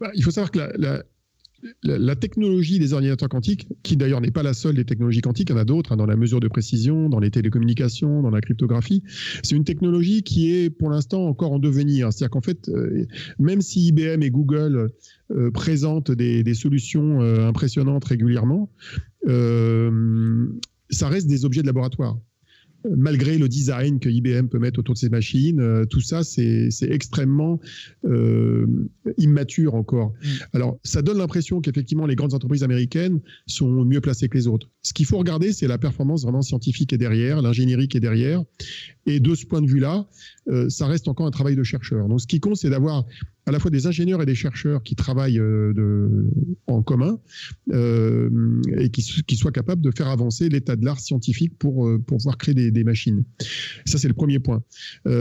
[0.00, 1.02] Bah, il faut savoir que la,
[2.22, 5.56] technologie des ordinateurs quantiques, qui d'ailleurs n'est pas la seule des technologies quantiques, il y
[5.56, 9.02] en a d'autres, hein, dans la mesure de précision, dans les télécommunications, dans la cryptographie,
[9.42, 12.12] c'est une technologie qui est pour l'instant encore en devenir.
[12.12, 13.06] C'est-à-dire qu'en fait, euh,
[13.38, 14.90] même si IBM et Google
[15.30, 18.70] euh, présentent des, solutions euh, impressionnantes régulièrement,
[20.90, 22.18] ça reste des objets de laboratoire
[22.96, 27.60] malgré le design que IBM peut mettre autour de ces machines, tout ça, c'est extrêmement
[29.22, 30.12] immature encore.
[30.22, 30.28] Mm.
[30.54, 34.68] Alors, ça donne l'impression qu'effectivement, les grandes entreprises américaines sont mieux placées que les autres.
[34.82, 38.00] Ce qu'il faut regarder, c'est la performance vraiment scientifique qui est derrière, l'ingénierie qui est
[38.00, 38.42] derrière.
[39.06, 40.06] Et de ce point de vue-là,
[40.48, 42.08] euh, ça reste encore un travail de chercheur.
[42.08, 43.04] Donc, ce qui compte, c'est d'avoir
[43.46, 46.30] à la fois des ingénieurs et des chercheurs qui travaillent euh,
[46.68, 47.18] en commun
[47.72, 48.30] euh,
[48.78, 52.18] et qui, qui, soient capables de faire avancer l'état de l'art scientifique pour, euh, pour
[52.18, 53.24] pouvoir créer des, machines.
[53.84, 54.62] Ça, c'est le premier point.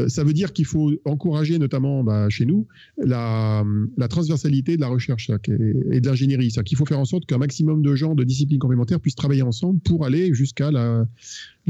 [0.08, 3.64] Ça veut dire qu'il faut encourager, notamment bah, chez nous, la,
[4.10, 6.52] transversalité de la recherche et, de l'ingénierie.
[6.52, 9.44] C'est-à-dire qu'il faut faire en sorte qu'un maximum de gens de disciplines complémentaires puissent travailler
[9.44, 11.06] ensemble pour aller jusqu'à la,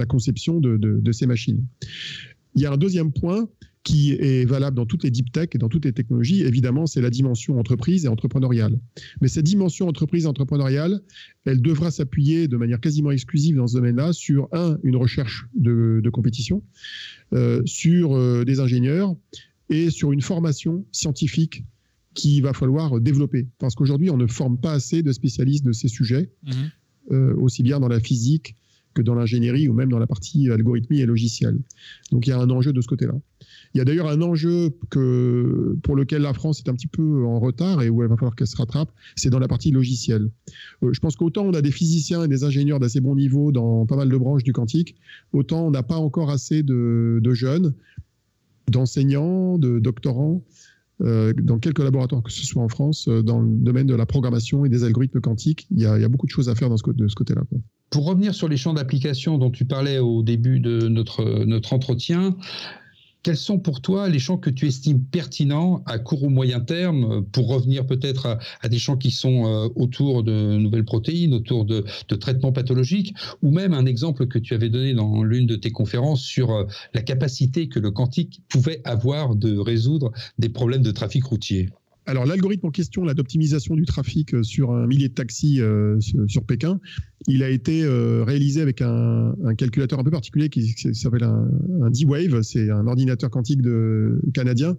[0.07, 1.63] conception de, de ces machines.
[2.55, 3.47] Il y a un deuxième point
[3.83, 7.01] qui est valable dans toutes les deep tech et dans toutes les technologies, évidemment, c'est
[7.01, 8.79] la dimension entreprise et entrepreneuriale.
[9.21, 11.01] Mais cette dimension entreprise et entrepreneuriale,
[11.45, 16.01] elle devra s'appuyer de manière quasiment exclusive dans ce domaine-là sur, un, une recherche de,
[16.11, 16.63] compétition,
[17.33, 19.15] euh, sur euh, des ingénieurs
[19.69, 21.63] et sur une formation scientifique
[22.13, 23.47] qu'il va falloir développer.
[23.57, 26.51] Parce qu'aujourd'hui, on ne forme pas assez de spécialistes de ces sujets, mmh.
[27.11, 28.55] euh, aussi bien dans la physique
[28.93, 31.57] que dans l'ingénierie ou même dans la partie algorithmie et logiciel.
[32.11, 33.13] Donc il y a un enjeu de ce côté-là.
[33.73, 34.69] Il y a d'ailleurs un enjeu
[35.83, 38.35] pour lequel la France est un petit peu en retard et où elle va falloir
[38.35, 40.29] qu'elle se rattrape, c'est dans la partie logicielle.
[40.83, 43.85] Euh, je pense qu'autant on a des physiciens et des ingénieurs d'assez bon niveau dans
[43.85, 44.95] pas mal de branches du quantique,
[45.31, 47.73] autant on n'a pas encore assez de, jeunes,
[48.69, 50.43] d'enseignants, de doctorants,
[51.01, 54.05] euh, dans quelques laboratoires que ce soit en France, euh, dans le domaine de la
[54.05, 55.67] programmation et des algorithmes quantiques.
[55.71, 57.41] Il y a, beaucoup de choses à faire dans ce, de ce côté-là.
[57.89, 62.35] Pour revenir sur les champs d'application dont tu parlais au début de notre entretien,
[63.23, 67.23] quels sont pour toi les champs que tu estimes pertinents à court ou moyen terme
[67.31, 71.85] pour revenir peut-être à, des champs qui sont euh, autour de nouvelles protéines, autour de,
[72.19, 76.21] traitements pathologiques, ou même un exemple que tu avais donné dans l'une de tes conférences
[76.21, 81.23] sur euh, la capacité que le quantique pouvait avoir de résoudre des problèmes de trafic
[81.25, 81.69] routier?
[82.11, 85.97] Alors l'algorithme en question, d'optimisation du trafic euh, sur un millier de taxis euh,
[86.27, 86.81] sur Pékin,
[87.27, 92.41] il a été euh, réalisé avec un, calculateur un peu particulier qui, s'appelle un, D-Wave,
[92.41, 93.61] c'est un ordinateur quantique
[94.33, 94.75] canadien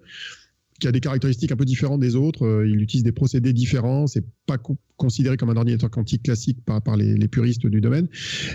[0.83, 2.45] qui a des caractéristiques un peu différentes des autres.
[2.45, 4.09] Euh, il utilise des procédés différents.
[4.09, 4.59] C'est pas
[4.97, 8.09] considéré comme un ordinateur quantique classique par, les, puristes du domaine.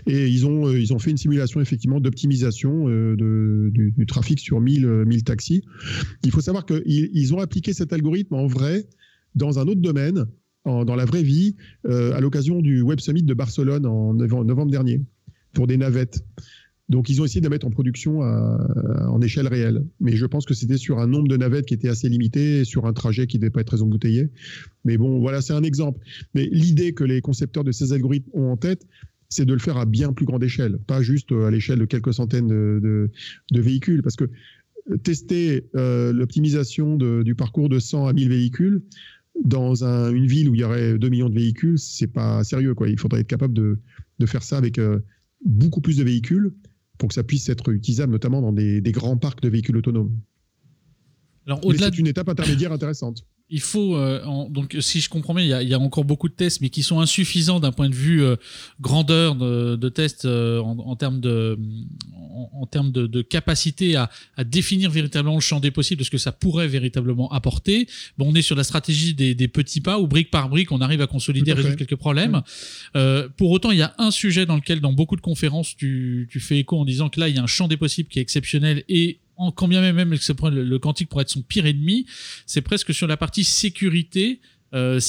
[0.07, 3.15] Et ils ont, euh, ils ont fait une simulation effectivement d'optimisation euh,
[3.71, 5.63] du, trafic sur 1000, 1000 taxis.
[6.25, 8.87] Il faut savoir qu'ils ils ont appliqué cet algorithme en vrai
[9.35, 10.25] dans un autre domaine,
[10.65, 11.55] dans la vraie vie,
[11.87, 15.01] à l'occasion du Web Summit de Barcelone en novembre dernier,
[15.53, 16.25] pour des navettes.
[16.89, 19.83] Donc, ils ont essayé de la mettre en production en échelle réelle.
[19.99, 22.85] Mais je pense que c'était sur un nombre de navettes qui était assez limité, sur
[22.85, 24.29] un trajet qui ne devait pas être très embouteillé.
[24.85, 25.99] Mais bon, voilà, c'est un exemple.
[26.33, 28.87] Mais l'idée que les concepteurs de ces algorithmes ont en tête,
[29.29, 32.13] c'est de le faire à bien plus grande échelle, pas juste à l'échelle de quelques
[32.13, 33.11] centaines de,
[33.53, 34.01] véhicules.
[34.01, 34.29] Parce que
[35.03, 38.81] tester euh, l'optimisation du parcours de 100 à 1000 véhicules
[39.43, 42.73] dans une ville où il y aurait 2 millions de véhicules, c'est pas sérieux.
[42.73, 42.89] Quoi.
[42.89, 43.77] Il faudrait être capable de,
[44.25, 44.99] faire ça avec euh,
[45.45, 46.53] beaucoup plus de véhicules
[46.97, 50.17] pour que ça puisse être utilisable, notamment dans des, des grands parcs de véhicules autonomes.
[51.45, 55.61] Alors, au-delà c'est une étape intermédiaire intéressante il faut euh, donc si je comprends bien,
[55.61, 58.21] il y, a, encore beaucoup de tests, mais qui sont insuffisants d'un point de vue
[58.21, 58.35] euh,
[58.81, 61.57] grandeur de, tests euh, en, termes de
[62.53, 64.09] en, termes de, capacité à,
[64.43, 67.87] définir véritablement le champ des possibles de ce que ça pourrait véritablement apporter.
[68.17, 71.01] Bon, on est sur la stratégie des, petits pas où brique par brique on arrive
[71.01, 72.41] à consolider, résoudre quelques problèmes.
[73.37, 76.39] pour autant, il y a un sujet dans lequel dans beaucoup de conférences tu, tu
[76.41, 78.21] fais écho en disant que là il y a un champ des possibles qui est
[78.21, 82.05] exceptionnel et en, quand bien même le, le quantique pourrait être son pire ennemi,
[82.45, 84.41] c'est presque sur la partie sécurité,
[84.73, 84.99] euh,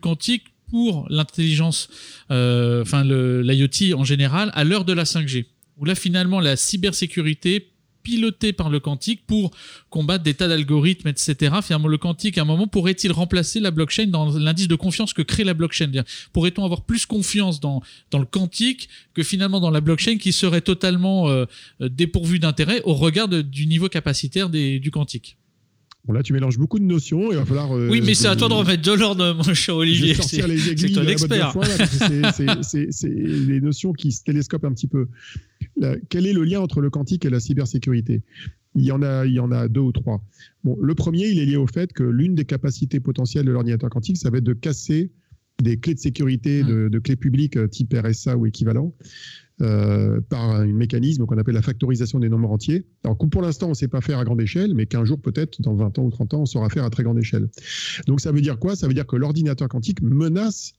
[0.00, 1.88] quantique pour l'intelligence,
[2.30, 5.46] euh, enfin l'IoT en général, à l'heure de la 5G.
[5.76, 7.73] Où là finalement la cybersécurité
[8.04, 9.50] piloté par le quantique pour
[9.90, 11.56] combattre des tas d'algorithmes, etc.
[11.62, 15.22] Finalement, le quantique, à un moment, pourrait-il remplacer la blockchain dans l'indice de confiance que
[15.22, 15.90] crée la blockchain?
[16.32, 20.60] Pourrait-on avoir plus confiance dans, dans le quantique que finalement dans la blockchain qui serait
[20.60, 21.46] totalement euh,
[21.80, 25.36] dépourvue d'intérêt au regard du niveau capacitaire des, du quantique?
[26.06, 27.32] Bon, là, tu mélanges beaucoup de notions.
[27.32, 27.74] Il va falloir.
[27.74, 30.14] Euh, oui, mais c'est à toi de remettre de l'ordre, mon cher Olivier.
[30.14, 30.38] C'est
[30.92, 31.54] toi l'expert.
[32.90, 35.08] C'est les notions qui se télescopent un petit peu.
[36.08, 38.22] Quel est le lien entre le quantique et la cybersécurité?
[38.76, 40.20] Il y, en a, il y en a deux ou trois.
[40.64, 43.88] Bon, le premier, il est lié au fait que l'une des capacités potentielles de l'ordinateur
[43.88, 45.12] quantique, ça va être de casser
[45.62, 46.90] des clés de sécurité, hum.
[46.90, 48.92] de, clés publiques euh, type RSA ou équivalent,
[49.62, 52.84] euh, par un mécanisme qu'on appelle la factorisation des nombres entiers.
[53.04, 55.62] Alors, pour l'instant, on ne sait pas faire à grande échelle, mais qu'un jour, peut-être,
[55.62, 57.48] dans 20 ans ou 30 ans, on saura faire à très grande échelle.
[58.08, 58.74] Donc, ça veut dire quoi?
[58.74, 60.72] Ça veut dire que l'ordinateur quantique menace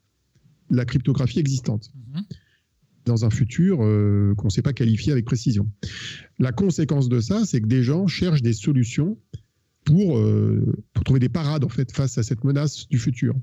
[0.70, 1.92] la cryptographie existante.
[2.14, 2.24] Mhm.
[3.06, 5.70] Dans un futur euh, qu'on ne sait pas qualifier avec précision.
[6.40, 9.18] La conséquence de ça, c'est que des gens cherchent des solutions
[9.84, 13.36] pour, euh, pour, trouver des parades en fait face à cette menace du futur.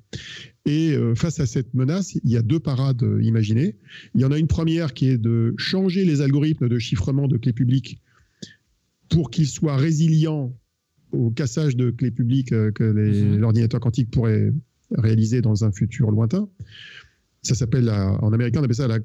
[0.67, 3.77] Et euh, face à cette menace, il y a deux parades imaginées.
[4.15, 7.37] Il y en a une première qui est de changer les algorithmes de chiffrement de
[7.37, 8.01] clés publiques
[9.09, 10.57] pour qu'ils soient résilients
[11.13, 12.85] au cassage de clés publiques que
[13.39, 14.53] l'ordinateur quantique pourrait
[14.97, 16.49] réaliser dans un futur lointain
[17.43, 18.99] ça s'appelle, en américain, on appelle ça la,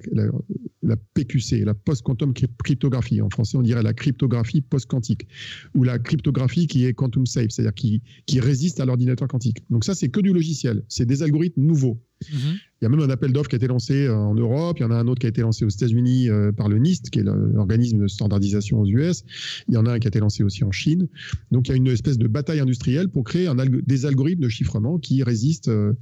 [0.84, 3.20] la, PQC, la post-quantum cryptographie.
[3.22, 5.28] En français, on dirait la cryptographie post-quantique,
[5.74, 9.64] ou la cryptographie qui est quantum safe, c'est-à-dire qui, qui résiste à l'ordinateur quantique.
[9.72, 12.00] Donc ça, c'est que du logiciel, c'est des algorithmes nouveaux.
[12.24, 12.60] Mm-hmm.
[12.82, 14.84] Il y a même un appel d'offres qui a été lancé euh, en Europe, il
[14.84, 17.10] y en a un autre qui a été lancé aux États-Unis euh, par le NIST,
[17.10, 19.24] qui est l'organisme de standardisation aux US.
[19.68, 21.08] Il y en a un qui a été lancé aussi en Chine.
[21.52, 24.50] Donc il y a une espèce de bataille industrielle pour créer un des algorithmes de
[24.50, 25.94] chiffrement qui résistent euh,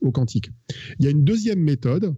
[0.00, 0.50] au quantique.
[0.98, 2.14] Il y a une deuxième méthode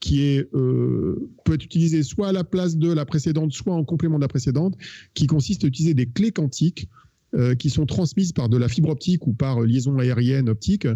[0.00, 3.84] qui est, euh, peut être utilisée soit à la place de la précédente, soit en
[3.84, 4.76] complément de la précédente,
[5.14, 6.88] qui consiste à utiliser des clés quantiques
[7.34, 10.86] euh, qui sont transmises par de la fibre optique ou par liaison aérienne optique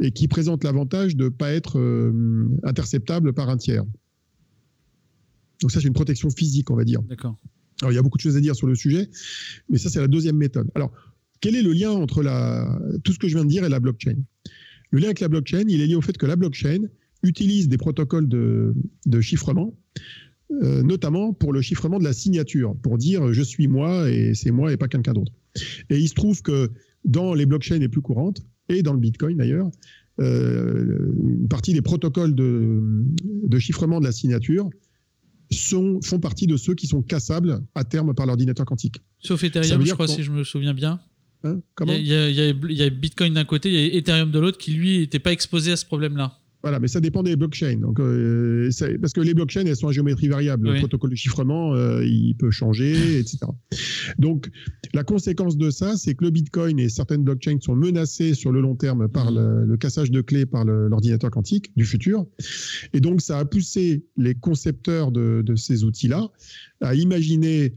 [0.00, 3.84] et qui présentent l'avantage de ne pas être euh, interceptable par un tiers.
[5.60, 7.02] Donc ça, c'est une protection physique, on va dire.
[7.02, 7.36] D'accord.
[7.80, 9.10] Alors, il y a beaucoup de choses à dire sur le sujet,
[9.68, 10.70] mais ça, c'est la deuxième méthode.
[10.76, 10.92] Alors,
[11.40, 13.80] quel est le lien entre la, tout ce que je viens de dire et la
[13.80, 14.16] blockchain?
[14.92, 16.88] Le lien avec la blockchain, il est lié au fait que la blockchain
[17.22, 18.74] utilise des protocoles de,
[19.20, 19.74] chiffrement,
[20.62, 24.50] euh, notamment pour le chiffrement de la signature, pour dire je suis moi et c'est
[24.50, 25.32] moi et pas quelqu'un d'autre.
[25.88, 26.70] Et il se trouve que
[27.04, 29.70] dans les blockchains les plus courantes, et dans le Bitcoin d'ailleurs,
[30.20, 34.68] euh, une partie des protocoles de, chiffrement de la signature
[35.50, 39.00] sont, font partie de ceux qui sont cassables à terme par l'ordinateur quantique.
[39.20, 41.00] Sauf Ethereum, je crois, si je me souviens bien.
[41.44, 44.98] Hein, il y, a Bitcoin d'un côté, il y a Ethereum de l'autre qui, lui,
[44.98, 46.38] n'était pas exposé à ce problème-là.
[46.62, 47.78] Voilà, mais ça dépend des blockchains.
[47.78, 50.70] Donc, euh, parce que les blockchains, elles sont à géométrie variable.
[50.70, 53.38] Le protocole de chiffrement, euh, il peut changer, etc.
[54.18, 54.48] Donc,
[54.94, 58.60] la conséquence de ça, c'est que le Bitcoin et certaines blockchains sont menacées sur le
[58.60, 59.64] long terme par mmh.
[59.64, 62.26] le, cassage de clés par l'ordinateur quantique du futur.
[62.92, 66.28] Et donc, ça a poussé les concepteurs de, de ces outils-là
[66.80, 67.74] à imaginer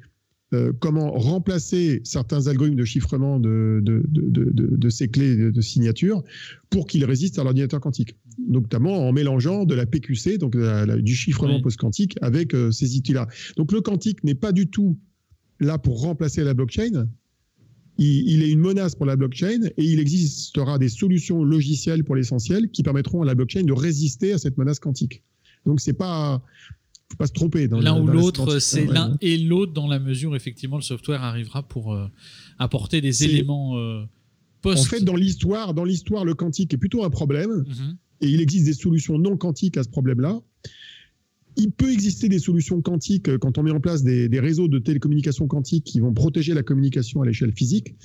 [0.54, 6.24] euh, comment remplacer certains algorithmes de chiffrement de, de, ces clés de, signature
[6.70, 8.16] pour qu'ils résistent à l'ordinateur quantique.
[8.48, 10.56] Notamment en mélangeant de la PQC, donc
[11.02, 13.28] du chiffrement post-quantique, avec euh, ces outils-là.
[13.58, 15.00] Donc le quantique n'est pas du tout
[15.60, 17.08] là pour remplacer la blockchain.
[17.98, 22.16] Il, il, est une menace pour la blockchain et il existera des solutions logicielles pour
[22.16, 25.24] l'essentiel qui permettront à la blockchain de résister à cette menace quantique.
[25.66, 26.44] Donc c'est pas
[27.12, 27.68] faut pas se tromper.
[27.68, 31.94] L'un ou l'autre, c'est l'un et l'autre dans la mesure effectivement le software arrivera pour
[31.94, 32.08] euh,
[32.58, 34.04] apporter des éléments euh,
[34.62, 34.82] post.
[34.82, 37.98] En fait, dans l'histoire, dans l'histoire, le quantique est plutôt un problème mhm.
[38.22, 40.42] et il existe des solutions non quantiques à ce problème-là.
[41.58, 44.80] il peut exister des solutions quantiques euh, quand on met en place des, réseaux de
[44.80, 47.96] télécommunications quantiques qui vont protéger la communication à l'échelle physique,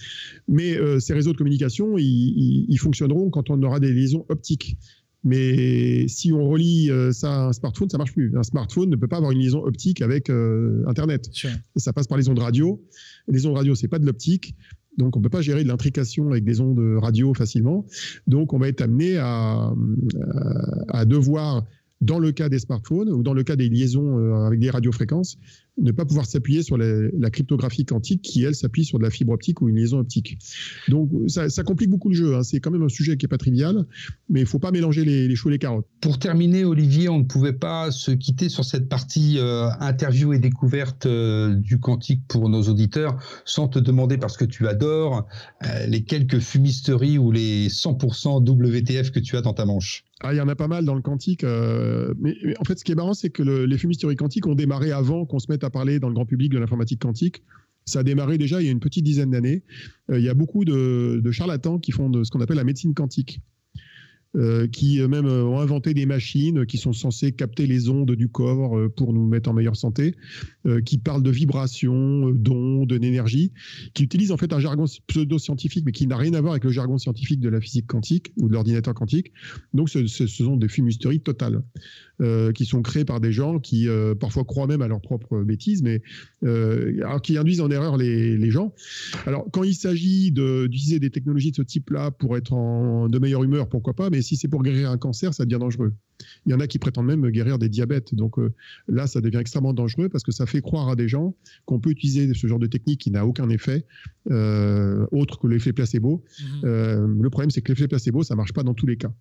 [0.46, 4.76] mais euh, ces réseaux de communication, ils, fonctionneront quand on aura des liaisons optiques.
[5.22, 8.32] Mais si on relie euh, ça à un smartphone, ça marche plus.
[8.36, 10.30] Un smartphone ne peut pas avoir une liaison optique avec
[10.86, 11.28] Internet.
[11.76, 12.82] Ça passe par les ondes radio.
[13.28, 14.54] Les ondes radio, c'est pas de l'optique.
[14.96, 17.86] Donc, on ne peut pas gérer de l'intrication avec des ondes radio facilement.
[18.26, 19.72] Donc, on va être amené à,
[20.88, 21.64] à devoir
[22.00, 25.36] dans le cas des smartphones ou dans le cas des liaisons euh, avec des radiofréquences,
[25.78, 29.32] ne pas pouvoir s'appuyer sur la, cryptographie quantique qui, elle, s'appuie sur de la fibre
[29.32, 30.38] optique ou une liaison optique.
[30.88, 32.36] Donc, ça, complique beaucoup le jeu.
[32.36, 32.42] Hein.
[32.42, 33.86] C'est quand même un sujet qui n'est pas trivial,
[34.28, 35.86] mais il ne faut pas mélanger les, choux et les carottes.
[36.00, 40.38] Pour terminer, Olivier, on ne pouvait pas se quitter sur cette partie euh, interview et
[40.38, 45.26] découverte euh, du quantique pour nos auditeurs sans te demander, parce que tu adores,
[45.86, 50.04] les quelques fumisteries ou les 100% WTF que tu as dans ta manche.
[50.22, 51.44] Ah, il y en a pas mal dans le quantique.
[51.44, 55.24] mais, en fait, ce qui est marrant, c'est que les fumisteries quantiques ont démarré avant
[55.24, 57.42] qu'on se mette à parler dans le grand public de l'informatique quantique.
[57.86, 59.64] Ça a démarré déjà il y a une petite dizaine d'années.
[60.10, 62.64] Euh, il y a beaucoup de, de, charlatans qui font de ce qu'on appelle la
[62.64, 63.40] médecine quantique.
[64.36, 68.28] Euh, qui même euh, ont inventé des machines qui sont censées capter les ondes du
[68.28, 70.14] corps euh, pour nous mettre en meilleure santé,
[70.84, 73.52] qui parlent de vibrations, d'ondes, d'énergie,
[73.94, 76.70] qui utilisent en fait un jargon pseudo-scientifique, mais qui n'a rien à voir avec le
[76.70, 79.32] jargon scientifique de la physique quantique ou de l'ordinateur quantique.
[79.72, 81.62] Donc ce, sont des fumisteries totales.
[82.54, 86.02] Qui sont créées par des gens qui parfois croient même à leurs propres bêtises, mais
[87.22, 88.74] qui induisent en erreur les, les gens.
[89.26, 93.44] Alors quand il s'agit d'utiliser des technologies de ce type-là pour être en, de meilleure
[93.44, 95.92] humeur, pourquoi pas, mais si c'est pour guérir un cancer, ça devient dangereux.
[96.46, 98.14] Il y en a qui prétendent même guérir des diabètes.
[98.14, 98.52] Donc euh,
[98.88, 101.90] là, ça devient extrêmement dangereux parce que ça fait croire à des gens qu'on peut
[101.90, 103.86] utiliser ce genre de technique qui n'a aucun effet
[104.30, 106.22] euh, autre que l'effet placebo.
[106.64, 109.12] Euh, le problème, c'est que l'effet placebo, ça marche pas dans tous les cas.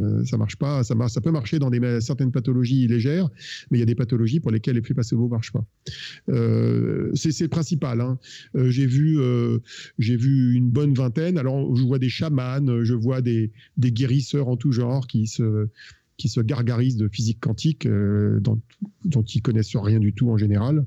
[0.00, 3.28] Euh, ça marche pas, ça, peut marcher dans certaines pathologies légères,
[3.70, 5.64] mais il y a des pathologies pour lesquelles l'effet placebo ne marche pas.
[6.28, 8.00] Euh, c'est le principal.
[8.00, 8.18] Hein.
[8.56, 11.38] Euh, j'ai vu, une bonne vingtaine.
[11.38, 15.68] Alors, je vois des chamans, je vois des, guérisseurs en tout genre qui se
[16.16, 18.60] qui se gargarisent de physique quantique, dont,
[19.06, 20.84] dont, ils connaissent rien du tout en général,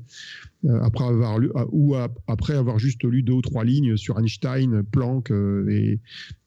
[0.81, 1.95] après avoir lu, ou
[2.27, 5.99] après avoir juste lu deux ou trois lignes sur Einstein, Planck et,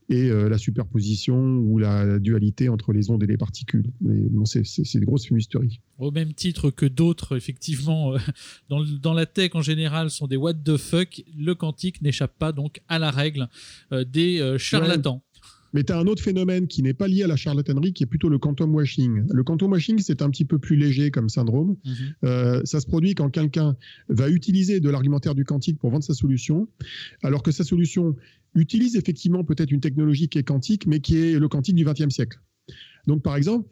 [0.09, 3.91] et euh, la superposition ou la, dualité entre les ondes et les particules.
[4.01, 5.81] Mais bon, c'est des grosses fumisteries.
[5.99, 8.19] Au même titre que d'autres, effectivement, euh,
[8.69, 12.53] dans, dans, la tech en général, sont des what the fuck, le quantique n'échappe pas
[12.53, 13.49] donc à la règle
[13.93, 15.23] euh, des charlatans.
[15.77, 18.07] Mais tu as un autre phénomène qui n'est pas lié à la charlatanerie, qui est
[18.07, 19.27] plutôt le quantum washing.
[19.31, 21.77] Le quantum washing, c'est un petit peu plus léger comme syndrome.
[21.85, 22.65] Mhm.
[22.65, 23.77] ça se produit quand quelqu'un
[24.09, 26.67] va utiliser de l'argumentaire du quantique pour vendre sa solution,
[27.23, 28.17] alors que sa solution
[28.55, 32.09] utilise effectivement peut-être une technologie qui est quantique, mais qui est le quantique du XXe
[32.09, 32.41] siècle.
[33.07, 33.69] Donc, par exemple,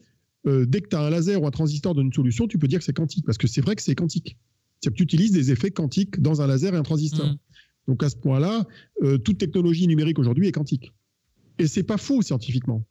[0.46, 2.68] euh, dès que tu as un laser ou un transistor dans une solution, tu peux
[2.68, 4.36] dire que c'est quantique, parce que c'est vrai que c'est quantique.
[4.82, 7.26] C'est que tu utilises des effets quantiques dans un laser et un transistor.
[7.26, 7.38] Mmh.
[7.88, 8.66] Donc, à ce point-là,
[9.02, 10.92] euh, toute technologie numérique aujourd'hui est quantique.
[11.58, 12.84] Et c'est pas faux scientifiquement.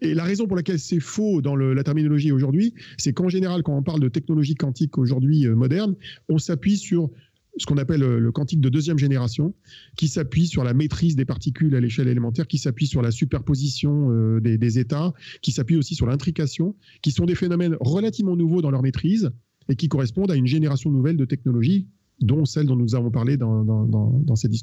[0.00, 3.76] Et la raison pour laquelle c'est faux dans la terminologie aujourd'hui, c'est qu'en général, quand
[3.76, 5.96] on parle de technologie quantique aujourd'hui euh, moderne,
[6.28, 7.10] on s'appuie sur
[7.56, 9.54] ce qu'on appelle euh, le quantique de deuxième génération,
[9.96, 14.12] qui s'appuie sur la maîtrise des particules à l'échelle élémentaire, qui s'appuie sur la superposition
[14.12, 15.12] euh, des, états,
[15.42, 19.30] qui s'appuie aussi sur l'intrication, qui sont des phénomènes relativement nouveaux dans leur maîtrise
[19.68, 21.88] et qui correspondent à une génération nouvelle de technologies,
[22.20, 24.54] dont celle dont nous avons parlé dans, dans cette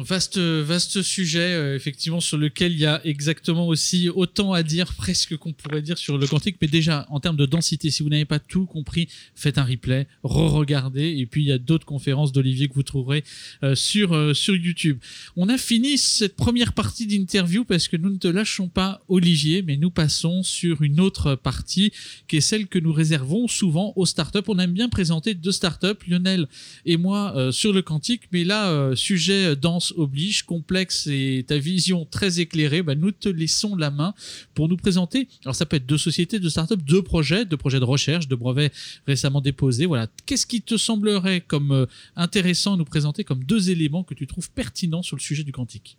[0.00, 4.94] Vaste, vaste sujet, euh, effectivement, sur lequel il y a exactement aussi autant à dire,
[4.94, 6.56] presque qu'on pourrait dire sur le quantique.
[6.60, 10.06] Mais déjà, en termes de densité, si vous n'avez pas tout compris, faites un replay,
[10.22, 11.16] re-regardez.
[11.18, 13.24] Et puis, il y a d'autres conférences d'Olivier que vous trouverez
[13.64, 14.98] euh, sur, euh, sur YouTube.
[15.36, 19.62] On a fini cette première partie d'interview parce que nous ne te lâchons pas, Olivier,
[19.62, 21.92] mais nous passons sur une autre partie
[22.28, 24.38] qui est celle que nous réservons souvent aux startups.
[24.46, 26.46] On aime bien présenter deux startups, Lionel
[26.86, 28.22] et moi, sur le quantique.
[28.32, 33.76] Mais là, sujet dense oblige, complexe et ta vision très éclairée, bah, nous te laissons
[33.76, 34.14] la main
[34.54, 35.28] pour nous présenter.
[35.44, 38.36] Alors ça peut être deux sociétés, deux startups, deux projets, deux projets de recherche, de
[38.36, 38.72] brevets
[39.06, 39.86] récemment déposés.
[39.86, 40.08] Voilà.
[40.26, 44.26] Qu'est-ce qui te semblerait comme euh, intéressant à nous présenter comme deux éléments que tu
[44.26, 45.98] trouves pertinents sur le sujet du quantique?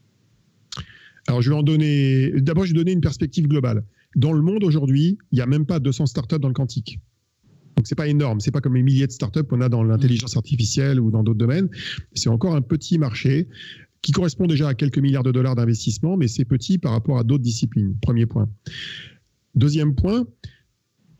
[1.28, 2.32] Alors, je vais en donner.
[2.38, 3.84] D'abord, je vais donner une perspective globale.
[4.16, 7.00] Dans le monde aujourd'hui, il n'y a même pas 200 startups dans le quantique.
[7.80, 10.36] Donc c'est pas énorme, c'est pas comme les milliers de startups qu'on a dans l'intelligence
[10.36, 11.70] artificielle ou dans d'autres domaines.
[12.14, 13.48] C'est encore un petit marché
[14.02, 17.24] qui correspond déjà à quelques milliards de dollars d'investissement, mais c'est petit par rapport à
[17.24, 17.96] d'autres disciplines.
[18.02, 18.50] Premier point.
[19.56, 20.28] Deuxième point,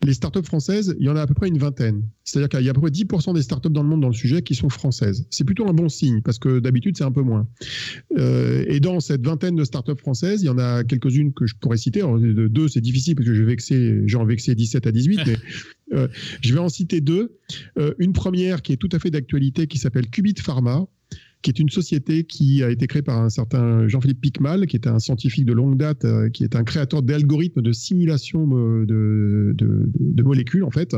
[0.04, 2.02] les startups françaises, il y en a à peu près une vingtaine.
[2.24, 4.14] C'est-à-dire qu'il y a à peu près 10% des startups dans le monde dans le
[4.14, 5.26] sujet qui sont françaises.
[5.30, 7.46] C'est plutôt un bon signe parce que d'habitude, c'est un peu moins.
[8.18, 11.54] Euh, et dans cette vingtaine de startups françaises, il y en a quelques-unes que je
[11.56, 12.00] pourrais citer.
[12.00, 15.36] Alors, deux, c'est difficile parce que je vais vexer, j'en vexé 17 à 18, mais
[15.92, 16.08] euh,
[16.40, 17.38] je vais en citer deux.
[17.78, 20.86] Euh, une première qui est tout à fait d'actualité qui s'appelle Qubit Pharma
[21.42, 24.86] qui est une société qui a été créée par un certain Jean-Philippe Picmal, qui est
[24.86, 30.64] un scientifique de longue date, euh, qui est un créateur d'algorithmes de simulation de, molécules,
[30.64, 30.94] en fait,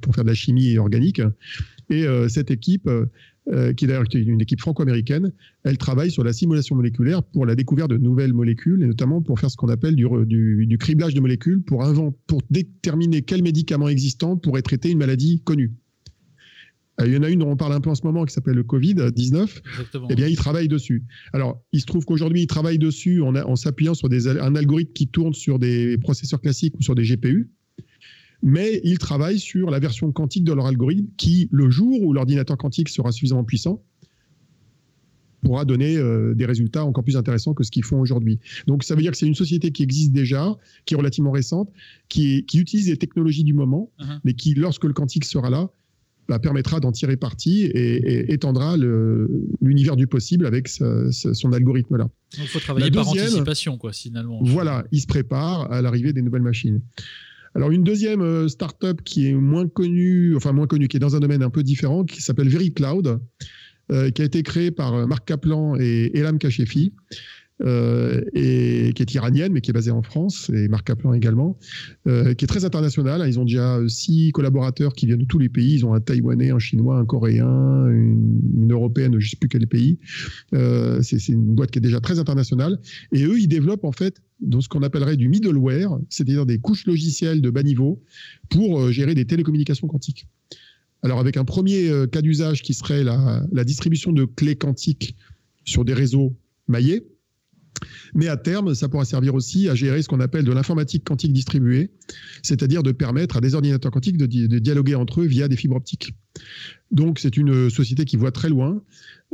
[0.00, 1.20] pour faire de la chimie organique.
[1.90, 2.88] Et cette équipe,
[3.46, 5.32] qui est d'ailleurs une équipe franco-américaine,
[5.64, 9.38] elle travaille sur la simulation moléculaire pour la découverte de nouvelles molécules, et notamment pour
[9.38, 11.84] faire ce qu'on appelle du, du, criblage de molécules, pour,
[12.26, 15.72] pour déterminer quel médicament existant pourrait traiter une maladie connue.
[17.00, 18.32] Euh, il y en a une dont on parle un peu en ce moment qui
[18.32, 19.60] s'appelle le Covid-19.
[20.10, 21.04] Eh bien, ils travaillent dessus.
[21.32, 24.92] Alors, il se trouve qu'aujourd'hui, ils travaillent dessus en, en s'appuyant sur des, un algorithme
[24.92, 27.50] qui tourne sur des processeurs classiques ou sur des GPU.
[28.44, 32.58] Mais ils travaillent sur la version quantique de leur algorithme qui, le jour où l'ordinateur
[32.58, 33.82] quantique sera suffisamment puissant,
[35.42, 38.38] pourra donner euh, des résultats encore plus intéressants que ce qu'ils font aujourd'hui.
[38.66, 41.70] Donc ça veut dire que c'est une société qui existe déjà, qui est relativement récente,
[42.08, 44.20] qui, qui utilise les technologies du moment, uh-huh.
[44.24, 45.70] mais qui, lorsque le quantique sera là,
[46.28, 48.76] bah, permettra d'en tirer parti et, étendra
[49.60, 52.08] l'univers du possible avec son algorithme-là.
[52.38, 54.40] Il faut travailler par anticipation, quoi, finalement.
[54.42, 56.80] Voilà, il se prépare à l'arrivée des nouvelles machines.
[57.54, 61.14] Alors une deuxième euh, startup qui est moins connue, enfin moins connue, qui est dans
[61.14, 63.20] un domaine un peu différent, qui s'appelle VeryCloud,
[63.92, 66.92] euh, qui a été créée par euh, Marc Kaplan et Elam Kachefi.
[67.62, 71.56] Euh, et qui est iranienne, mais qui est basée en France, et Marc Kaplan également,
[72.08, 73.22] euh, qui est très internationale.
[73.28, 75.74] Ils ont déjà six collaborateurs qui viennent de tous les pays.
[75.74, 79.68] Ils ont un Taïwanais, un Chinois, un Coréen, une, Européenne, je ne sais plus quel
[79.68, 80.00] pays.
[80.52, 82.80] Euh, c'est une boîte qui est déjà très internationale.
[83.12, 86.86] Et eux, ils développent en fait dans ce qu'on appellerait du middleware, c'est-à-dire des couches
[86.86, 88.02] logicielles de bas niveau
[88.50, 90.26] pour gérer des télécommunications quantiques.
[91.02, 95.14] Alors avec un premier cas d'usage qui serait la distribution de clés quantiques
[95.64, 96.36] sur des réseaux
[96.66, 97.04] maillés,
[98.14, 101.32] mais à terme, ça pourra servir aussi à gérer ce qu'on appelle de l'informatique quantique
[101.32, 101.90] distribuée,
[102.42, 106.14] c'est-à-dire de permettre à des ordinateurs quantiques de, dialoguer entre eux via des fibres optiques.
[106.90, 108.82] Donc c'est une société qui voit très loin,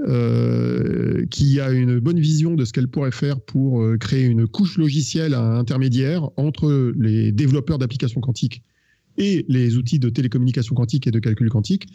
[0.07, 4.47] euh, qui a une bonne vision de ce qu'elle pourrait faire pour euh, créer une
[4.47, 8.63] couche logicielle intermédiaire entre les développeurs d'applications quantiques
[9.21, 11.87] et les outils de télécommunication quantique et de calcul quantique,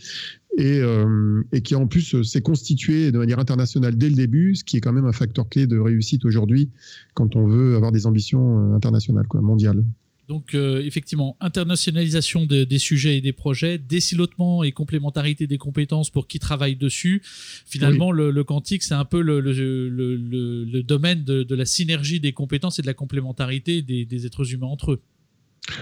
[0.57, 4.63] et, euh, et qui en plus s'est constitué de manière internationale dès le début, ce
[4.63, 6.69] qui est quand même un facteur clé de réussite aujourd'hui
[7.15, 9.83] quand on veut avoir des ambitions euh, internationales, quoi, mondiales.
[10.27, 16.27] Donc euh, effectivement, internationalisation des sujets et des projets, décilotement et complémentarité des compétences pour
[16.27, 17.21] qui travaille dessus.
[17.23, 22.81] Finalement, le, quantique, c'est un peu le, le, domaine de, la synergie des compétences et
[22.81, 25.01] de la complémentarité des, des êtres humains entre eux.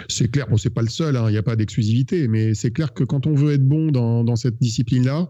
[0.07, 2.71] C'est clair, bon, c'est pas le seul, hein, il n'y a pas d'exclusivité, mais c'est
[2.71, 5.29] clair que quand on veut être bon dans, cette discipline-là,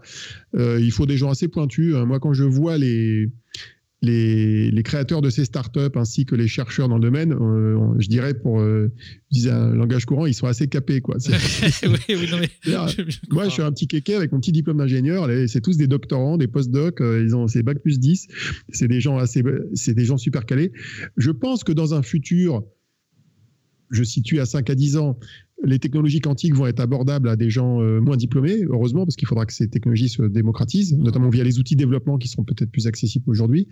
[0.55, 1.95] euh, il faut des gens assez pointus.
[1.95, 2.05] Hein.
[2.05, 3.29] Moi, quand je vois les,
[4.01, 8.33] les, créateurs de ces startups ainsi que les chercheurs dans le domaine, euh, je dirais
[8.33, 8.91] pour euh,
[9.45, 11.01] un langage courant, ils sont assez capés.
[11.01, 11.17] Quoi.
[13.31, 15.27] moi, je suis un petit kéké avec mon petit diplôme d'ingénieur.
[15.47, 17.01] C'est tous des doctorants, des post-docs.
[17.01, 18.27] ils ont ces bac plus 10.
[18.69, 19.43] C'est des gens assez,
[19.73, 20.71] c'est des gens super calés.
[21.17, 22.63] Je pense que dans un futur
[23.89, 25.17] je situe à 5 à 10 ans,
[25.63, 29.27] les technologies quantiques vont être abordables à des gens euh, moins diplômés, heureusement, parce qu'il
[29.27, 32.71] faudra que ces technologies se démocratisent, notamment via les outils de développement qui sont peut-être
[32.71, 33.67] plus accessibles aujourd'hui.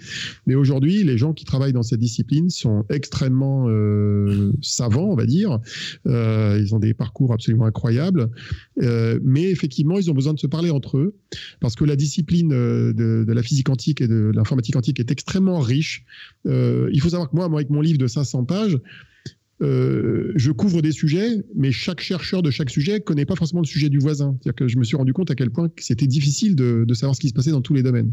[0.47, 5.25] Mais aujourd'hui, les gens qui travaillent dans cette discipline sont extrêmement euh, savants, on va
[5.25, 5.59] dire.
[6.07, 8.29] Euh, ils ont des parcours absolument incroyables.
[8.77, 11.15] mais effectivement, ils ont besoin de se parler entre eux,
[11.59, 16.05] parce que la discipline de, la physique quantique et de l'informatique quantique est extrêmement riche.
[16.45, 18.79] il faut savoir que moi, avec mon livre de 500 pages,
[19.61, 23.67] euh, je couvre des sujets, mais chaque chercheur de chaque sujet connaît pas forcément le
[23.67, 24.35] sujet du voisin.
[24.41, 27.21] C'est-à-dire que je me suis rendu compte à quel point c'était difficile de, savoir ce
[27.21, 28.11] qui se passait dans tous les domaines.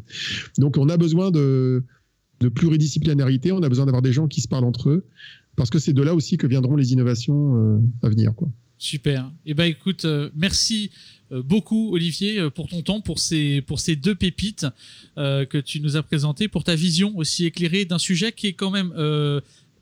[0.59, 1.83] Donc on a besoin de,
[2.55, 5.07] pluridisciplinarité, on a besoin d'avoir des gens qui se parlent entre eux,
[5.57, 8.35] parce que c'est de là aussi que viendront les innovations euh, à venir.
[8.35, 8.49] Quoi.
[8.77, 9.33] Super.
[9.47, 10.91] Eh ben écoute, euh, merci
[11.31, 14.67] beaucoup Olivier pour ton temps, pour ces, pour ces deux pépites
[15.17, 18.71] que tu nous as présentées, pour ta vision aussi éclairée d'un sujet qui est quand
[18.71, 18.95] même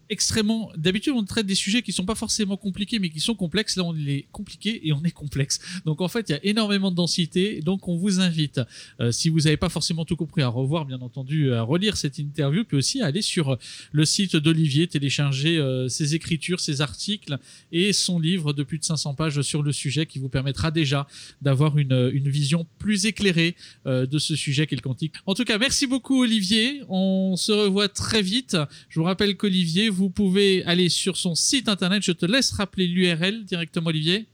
[0.09, 0.71] extrêmement.
[0.77, 3.77] D'habitude, on traite des sujets qui sont pas forcément compliqués, mais qui sont complexes.
[3.77, 5.61] Là, on est compliqué et on est complexe.
[5.85, 7.61] Donc, en fait, il y a énormément de densité.
[7.61, 8.61] Donc, on vous invite,
[9.01, 12.19] euh, si vous n'avez pas forcément tout compris, à revoir, bien entendu, à relire cette
[12.19, 13.59] interview, puis aussi à aller sur
[13.93, 17.39] le site d'Olivier, télécharger euh, ses écritures, ses articles
[17.73, 21.07] et son livre de plus de 500 pages sur le sujet qui vous permettra déjà
[21.43, 21.97] d'avoir une,
[22.27, 23.55] vision plus éclairée
[23.87, 25.15] euh, de ce sujet qu'est le quantique.
[25.27, 26.83] En tout cas, merci beaucoup, Olivier.
[26.89, 28.57] On se revoit très vite.
[28.89, 32.03] Je vous rappelle qu'Olivier, vous pouvez aller sur son site internet.
[32.03, 34.27] Je te laisse rappeler l'URL directement, Olivier.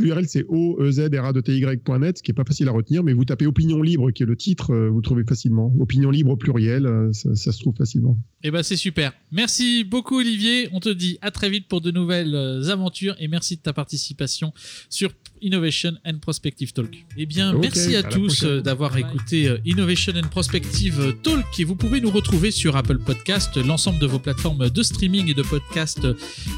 [0.00, 4.10] L'URL c'est oezra2ty.net, ce qui est pas facile à retenir, mais vous tapez Opinion libre,
[4.10, 5.72] qui est le titre, euh, vous trouvez facilement.
[5.78, 8.18] Opinion libre au pluriel, euh, ça, ça se trouve facilement.
[8.42, 9.12] Eh ben c'est super.
[9.30, 10.68] Merci beaucoup Olivier.
[10.72, 13.72] On te dit à très vite pour de nouvelles euh, aventures et merci de ta
[13.72, 14.52] participation
[14.90, 15.12] sur
[15.42, 17.04] Innovation and Prospective Talk.
[17.16, 21.44] Eh bien, merci à, tous euh, d'avoir écouté euh, Innovation and Prospective Talk.
[21.58, 25.34] Et vous pouvez nous retrouver sur Apple Podcast, l'ensemble de vos plateformes de streaming et
[25.34, 26.06] de podcast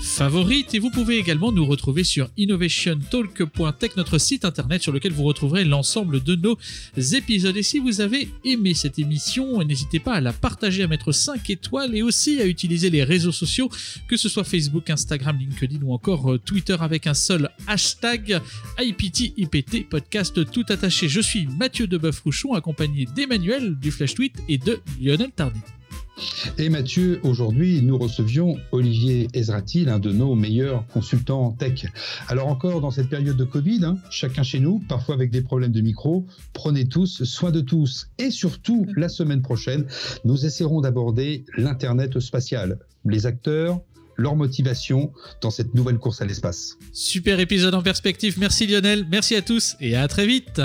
[0.02, 0.74] favorites.
[0.74, 5.64] Et vous pouvez également nous retrouver sur innovationtalk.tech, notre site internet sur lequel vous retrouverez
[5.64, 6.58] l'ensemble de nos
[6.96, 7.56] épisodes.
[7.56, 11.48] Et si vous avez aimé cette émission, n'hésitez pas à la partager, à mettre 5
[11.50, 13.70] étoiles et aussi à utiliser les réseaux sociaux,
[14.08, 18.40] que ce soit Facebook, Instagram, LinkedIn ou encore euh, Twitter avec un seul hashtag
[18.80, 21.08] IPT IPT podcast tout attaché.
[21.08, 25.58] Je suis Mathieu Deboeuf-Rouchon accompagné d'Emmanuel du Flash Tweet et de Lionel Tardy.
[26.58, 31.86] Et Mathieu, aujourd'hui, nous recevions Olivier Ezrati, l'un de nos meilleurs consultants tech.
[32.28, 35.72] Alors encore dans cette période de Covid, hein, chacun chez nous, parfois avec des problèmes
[35.72, 38.08] de micro, prenez tous soin de tous.
[38.18, 39.86] Et surtout, la semaine prochaine,
[40.24, 43.80] nous essaierons d'aborder l'Internet spatial, les acteurs,
[44.18, 46.76] leur motivation dans cette nouvelle course à l'espace.
[46.92, 48.38] Super épisode en perspective.
[48.38, 50.60] Merci Lionel, merci à tous et à très vite.